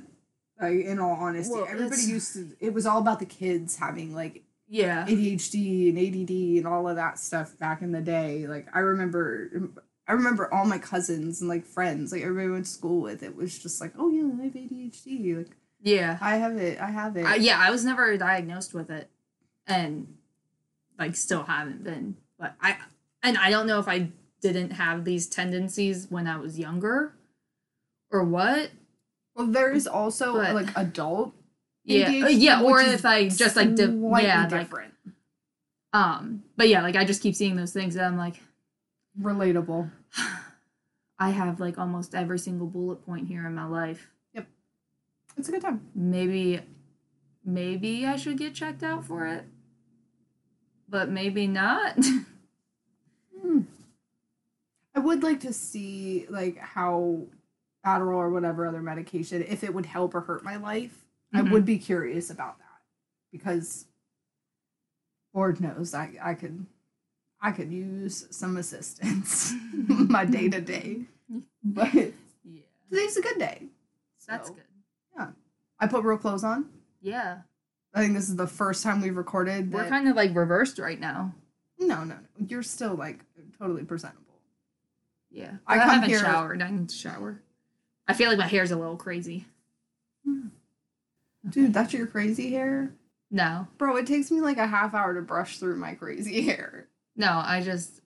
[0.61, 3.77] like in all honesty Well, everybody it's- used to it was all about the kids
[3.77, 5.05] having like Yeah.
[5.07, 8.47] ADHD and ADD and all of that stuff back in the day.
[8.47, 9.71] Like I remember,
[10.07, 13.23] I remember all my cousins and like friends, like everybody I went to school with.
[13.23, 15.37] It was just like, oh yeah, I have ADHD.
[15.37, 16.17] Like Yeah.
[16.21, 16.79] I have it.
[16.81, 17.25] I have it.
[17.25, 19.09] I, yeah, I was never diagnosed with it,
[19.67, 20.15] and
[20.99, 22.17] like still haven't been.
[22.37, 22.77] But I
[23.21, 24.09] and I don't know if I
[24.41, 27.13] didn't have these tendencies when I was younger,
[28.11, 28.71] or what.
[29.35, 31.33] well, there is also But- like adult.
[31.85, 34.93] Yeah, uh, ADHD, yeah, or if I just like di- yeah, like different,
[35.91, 36.43] um.
[36.55, 38.39] But yeah, like I just keep seeing those things, and I'm like,
[39.19, 39.89] relatable.
[41.19, 44.09] I have like almost every single bullet point here in my life.
[44.33, 44.47] Yep.
[45.37, 45.87] It's a good time.
[45.95, 46.59] Maybe,
[47.45, 49.45] maybe I should get checked out for it,
[50.89, 51.97] but maybe not.
[53.41, 53.61] Hmm.
[54.95, 57.23] I would like to see like how
[57.85, 61.03] Adderall or whatever other medication, if it would help or hurt my life.
[61.33, 61.51] I Mhm.
[61.51, 62.81] would be curious about that
[63.33, 63.85] because
[65.33, 66.65] Lord knows I I could
[67.43, 69.53] I could use some assistance
[69.87, 71.01] my day to day.
[71.63, 73.63] But yeah, today's a good day.
[74.27, 74.63] that's good.
[75.17, 75.27] Yeah.
[75.79, 76.69] I put real clothes on.
[77.01, 77.39] Yeah.
[77.93, 79.71] I think this is the first time we've recorded.
[79.73, 81.35] We're kind of like reversed right now.
[81.79, 82.15] no, no, no.
[82.47, 83.19] You're still like
[83.59, 84.21] totally presentable.
[85.29, 85.55] Yeah.
[85.67, 86.61] I I, haven't here- showered.
[86.61, 87.41] I need to shower.
[88.07, 89.45] I feel like my hair's a little crazy.
[90.25, 90.47] Hmm.
[91.49, 92.93] Dude, that's your crazy hair?
[93.29, 93.67] No.
[93.77, 96.87] Bro, it takes me like a half hour to brush through my crazy hair.
[97.15, 98.01] No, I just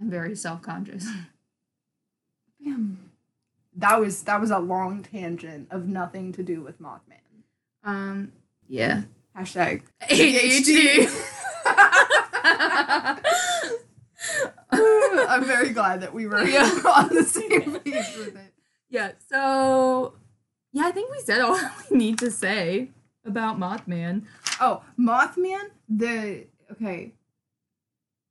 [0.00, 1.06] am very self conscious.
[2.64, 3.10] Damn.
[3.76, 7.20] That was that was a long tangent of nothing to do with Mothman.
[7.84, 8.32] Um,
[8.68, 9.02] yeah.
[9.36, 11.06] Hashtag ADHD.
[14.70, 16.62] I'm very glad that we were Yeah.
[16.84, 18.52] on the same page with it.
[18.90, 20.14] yeah, so
[20.72, 21.58] yeah, I think we said all
[21.90, 22.90] we need to say
[23.24, 24.24] about Mothman.
[24.60, 27.12] Oh, Mothman, the okay.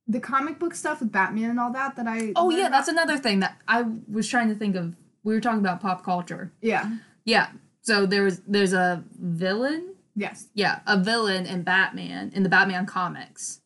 [0.07, 2.87] The comic book stuff with Batman and all that that I Oh yeah, about- that's
[2.87, 4.95] another thing that I was trying to think of.
[5.23, 6.53] We were talking about pop culture.
[6.61, 6.97] Yeah.
[7.25, 7.49] Yeah.
[7.81, 10.47] So there was there's a villain Yes.
[10.53, 13.61] yeah, a villain in Batman in the Batman comics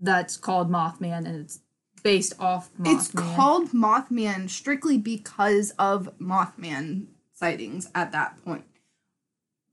[0.00, 1.60] that's called Mothman, and it's
[2.02, 2.94] based off Mothman.
[2.94, 8.64] It's called Mothman strictly because of Mothman sightings at that point.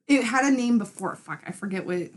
[0.07, 1.15] It had a name before.
[1.15, 2.09] Fuck, I forget what.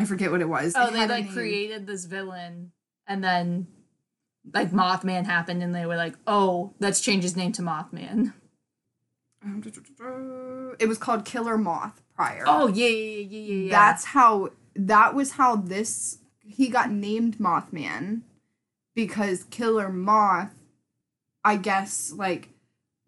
[0.00, 0.72] I forget what it was.
[0.76, 2.72] Oh, It they like created this villain,
[3.06, 3.66] and then
[4.54, 8.32] like Mothman happened, and they were like, "Oh, let's change his name to Mothman."
[10.78, 12.44] It was called Killer Moth prior.
[12.46, 13.70] Oh yeah, yeah, yeah, yeah, yeah.
[13.70, 14.50] That's how.
[14.74, 16.18] That was how this.
[16.40, 18.22] He got named Mothman
[18.94, 20.54] because Killer Moth,
[21.44, 22.48] I guess, like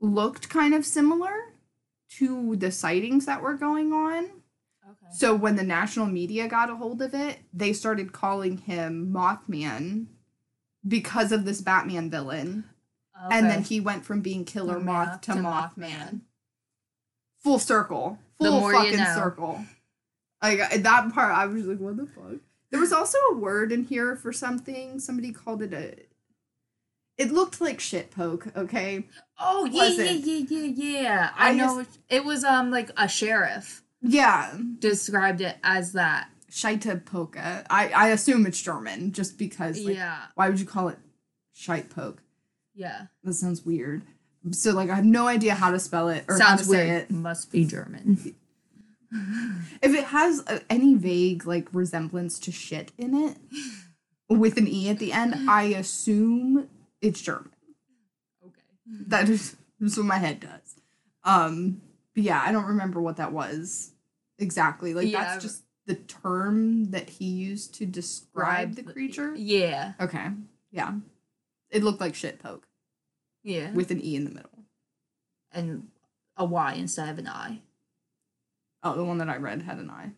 [0.01, 1.33] looked kind of similar
[2.19, 4.31] to the sightings that were going on.
[5.13, 5.19] Okay.
[5.19, 10.07] So when the national media got a hold of it, they started calling him Mothman
[10.87, 12.65] because of this Batman villain.
[13.31, 15.79] And then he went from being Killer Moth Moth to, to Mothman.
[15.79, 16.21] Mothman.
[17.45, 18.19] Full circle.
[18.41, 19.15] Full more you fucking know.
[19.15, 19.65] circle.
[20.43, 22.41] Like that part I was like, what the fuck?
[22.71, 24.99] There was also a word in here for something.
[24.99, 25.95] Somebody called it a
[27.19, 29.05] it looked like shit poke, okay?
[29.39, 31.31] Oh yeah, yeah, yeah, yeah, yeah.
[31.37, 34.53] I, I know it was um like a sheriff Yeah.
[34.79, 36.29] described it as that.
[36.51, 37.37] Scheite poke.
[37.39, 40.99] I, I assume it's German just because like, yeah, why would you call it
[41.55, 42.23] shite poke?
[42.75, 43.07] yeah.
[43.25, 44.03] That sounds weird.
[44.51, 46.87] So like I have no idea how to spell it or how Sounds to say
[46.89, 47.03] weird.
[47.05, 47.11] it.
[47.11, 48.35] Must be German.
[49.83, 53.37] If it has uh, any vague like resemblance to shit in it
[54.27, 56.69] with an e at the end, I assume
[57.03, 57.51] it's German.
[58.43, 58.63] Okay.
[59.09, 60.77] That is that's what my head does.
[61.25, 61.83] Um,
[62.15, 63.92] but yeah, I don't remember what that was
[64.43, 64.93] exactly.
[64.95, 65.23] Like Yeah.
[65.25, 69.35] that's just the term that he used to describe the creature.
[69.35, 70.29] Yeah, Okay,
[70.71, 70.93] yeah,
[71.71, 72.67] it looked like shit poke
[73.43, 73.73] yeah.
[73.73, 74.51] with an e in the middle.
[75.53, 75.89] and
[76.37, 77.61] a Y instead of an I.
[78.83, 80.13] Oh, the one that I read had an I.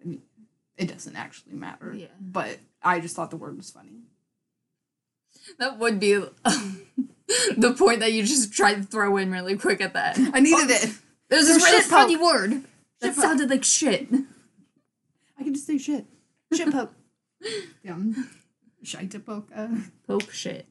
[0.00, 0.22] I mean,
[0.76, 1.94] it doesn't actually matter.
[1.94, 2.06] Yeah.
[2.20, 4.02] But I just thought the word was funny.
[5.58, 6.14] That would be
[7.56, 10.18] the point that you just tried to throw in really quick at that.
[10.34, 10.92] I needed it.
[11.30, 12.64] There's really shit funny word
[13.00, 14.08] that Shit sounded like shit.
[15.38, 16.06] I can just say shit.
[16.52, 16.92] Shit poke.
[17.82, 17.96] yeah.
[18.82, 19.48] Shite poke.
[19.54, 19.68] Uh,
[20.06, 20.66] Poke shit.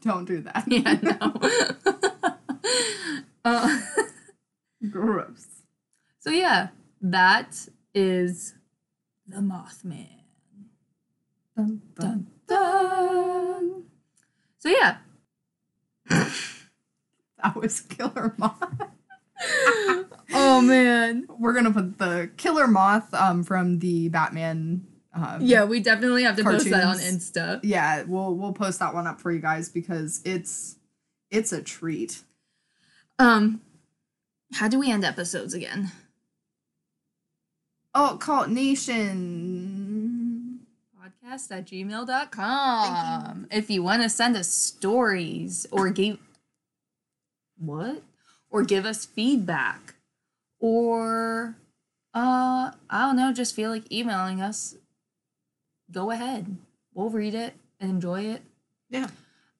[0.00, 0.64] don't do that.
[0.68, 2.34] Yeah, no.
[3.44, 3.80] uh,
[4.90, 5.46] Gross.
[6.18, 6.68] so yeah,
[7.00, 8.54] that is
[9.26, 10.08] the Mothman.
[11.56, 13.84] Dun, Dun, dun.
[14.58, 14.98] So yeah.
[17.42, 18.88] That was Killer Moth.
[20.32, 21.26] Oh man.
[21.38, 24.86] We're gonna put the Killer Moth um from the Batman.
[25.12, 27.60] Um, Yeah, we definitely have to post that on Insta.
[27.62, 28.02] yeah.
[28.02, 30.76] We'll we'll post that one up for you guys because it's
[31.30, 32.22] it's a treat.
[33.18, 33.60] Um,
[34.54, 35.92] how do we end episodes again?
[37.94, 39.60] Oh, Cult Nation.
[41.00, 43.46] Podcast at gmail.com.
[43.52, 46.18] If you want to send us stories or give
[47.58, 48.02] what?
[48.54, 49.94] Or give us feedback.
[50.60, 51.56] Or
[52.14, 54.76] uh I don't know, just feel like emailing us.
[55.90, 56.56] Go ahead.
[56.94, 58.42] We'll read it and enjoy it.
[58.88, 59.08] Yeah.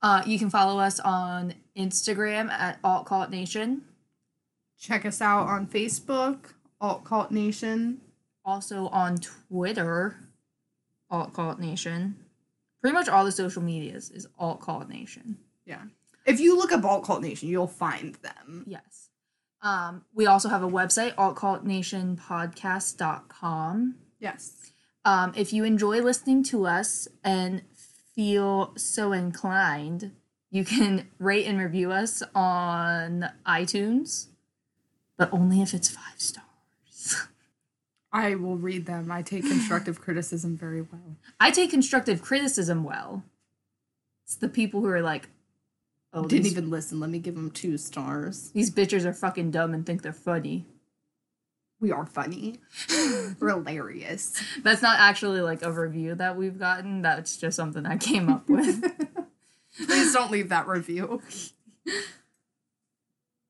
[0.01, 3.83] Uh, you can follow us on Instagram at Alt Cult Nation.
[4.79, 8.01] Check us out on Facebook, Alt Cult Nation.
[8.45, 10.19] Also on Twitter,
[11.11, 12.15] Alt Cult Nation.
[12.81, 15.39] Pretty much all the social medias is Alt Cult Nation.
[15.67, 15.83] Yeah.
[16.25, 18.65] If you look up Alt Cult Nation, you'll find them.
[18.67, 19.09] Yes.
[19.63, 23.95] Um, we also have a website, altcultnationpodcast.com.
[24.21, 24.73] Yes.
[25.05, 27.63] Um, if you enjoy listening to us and
[28.15, 30.13] feel so inclined,
[30.51, 34.29] you can rate and review us on iTunes,
[35.19, 37.17] but only if it's five stars.
[38.13, 39.11] I will read them.
[39.11, 41.17] I take constructive criticism very well.
[41.41, 43.25] I take constructive criticism well.
[44.25, 45.29] It's the people who are like,
[46.15, 47.01] oh, Didn't these, even listen.
[47.01, 48.51] Let me give them two stars.
[48.53, 50.67] these bitches are fucking dumb and think they're funny.
[51.81, 52.61] We are funny.
[53.41, 54.43] We're hilarious.
[54.63, 57.03] That's not actually like a review that we've gotten.
[57.03, 58.83] That's just something I came up with.
[59.87, 61.21] Please don't leave that review.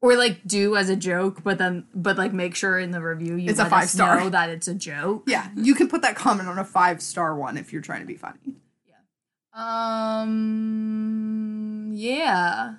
[0.00, 3.36] or like do as a joke, but then but like make sure in the review
[3.36, 4.20] you It's a let us five star.
[4.20, 5.24] know that it's a joke.
[5.28, 8.06] Yeah, you can put that comment on a five star one if you're trying to
[8.06, 8.54] be funny.
[8.88, 10.22] Yeah.
[10.22, 11.63] Um.
[11.96, 12.74] Yeah.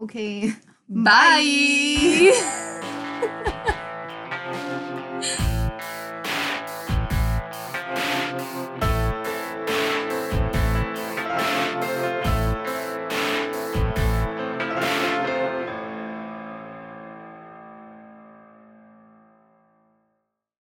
[0.00, 0.52] Okay.
[0.88, 2.80] Bye.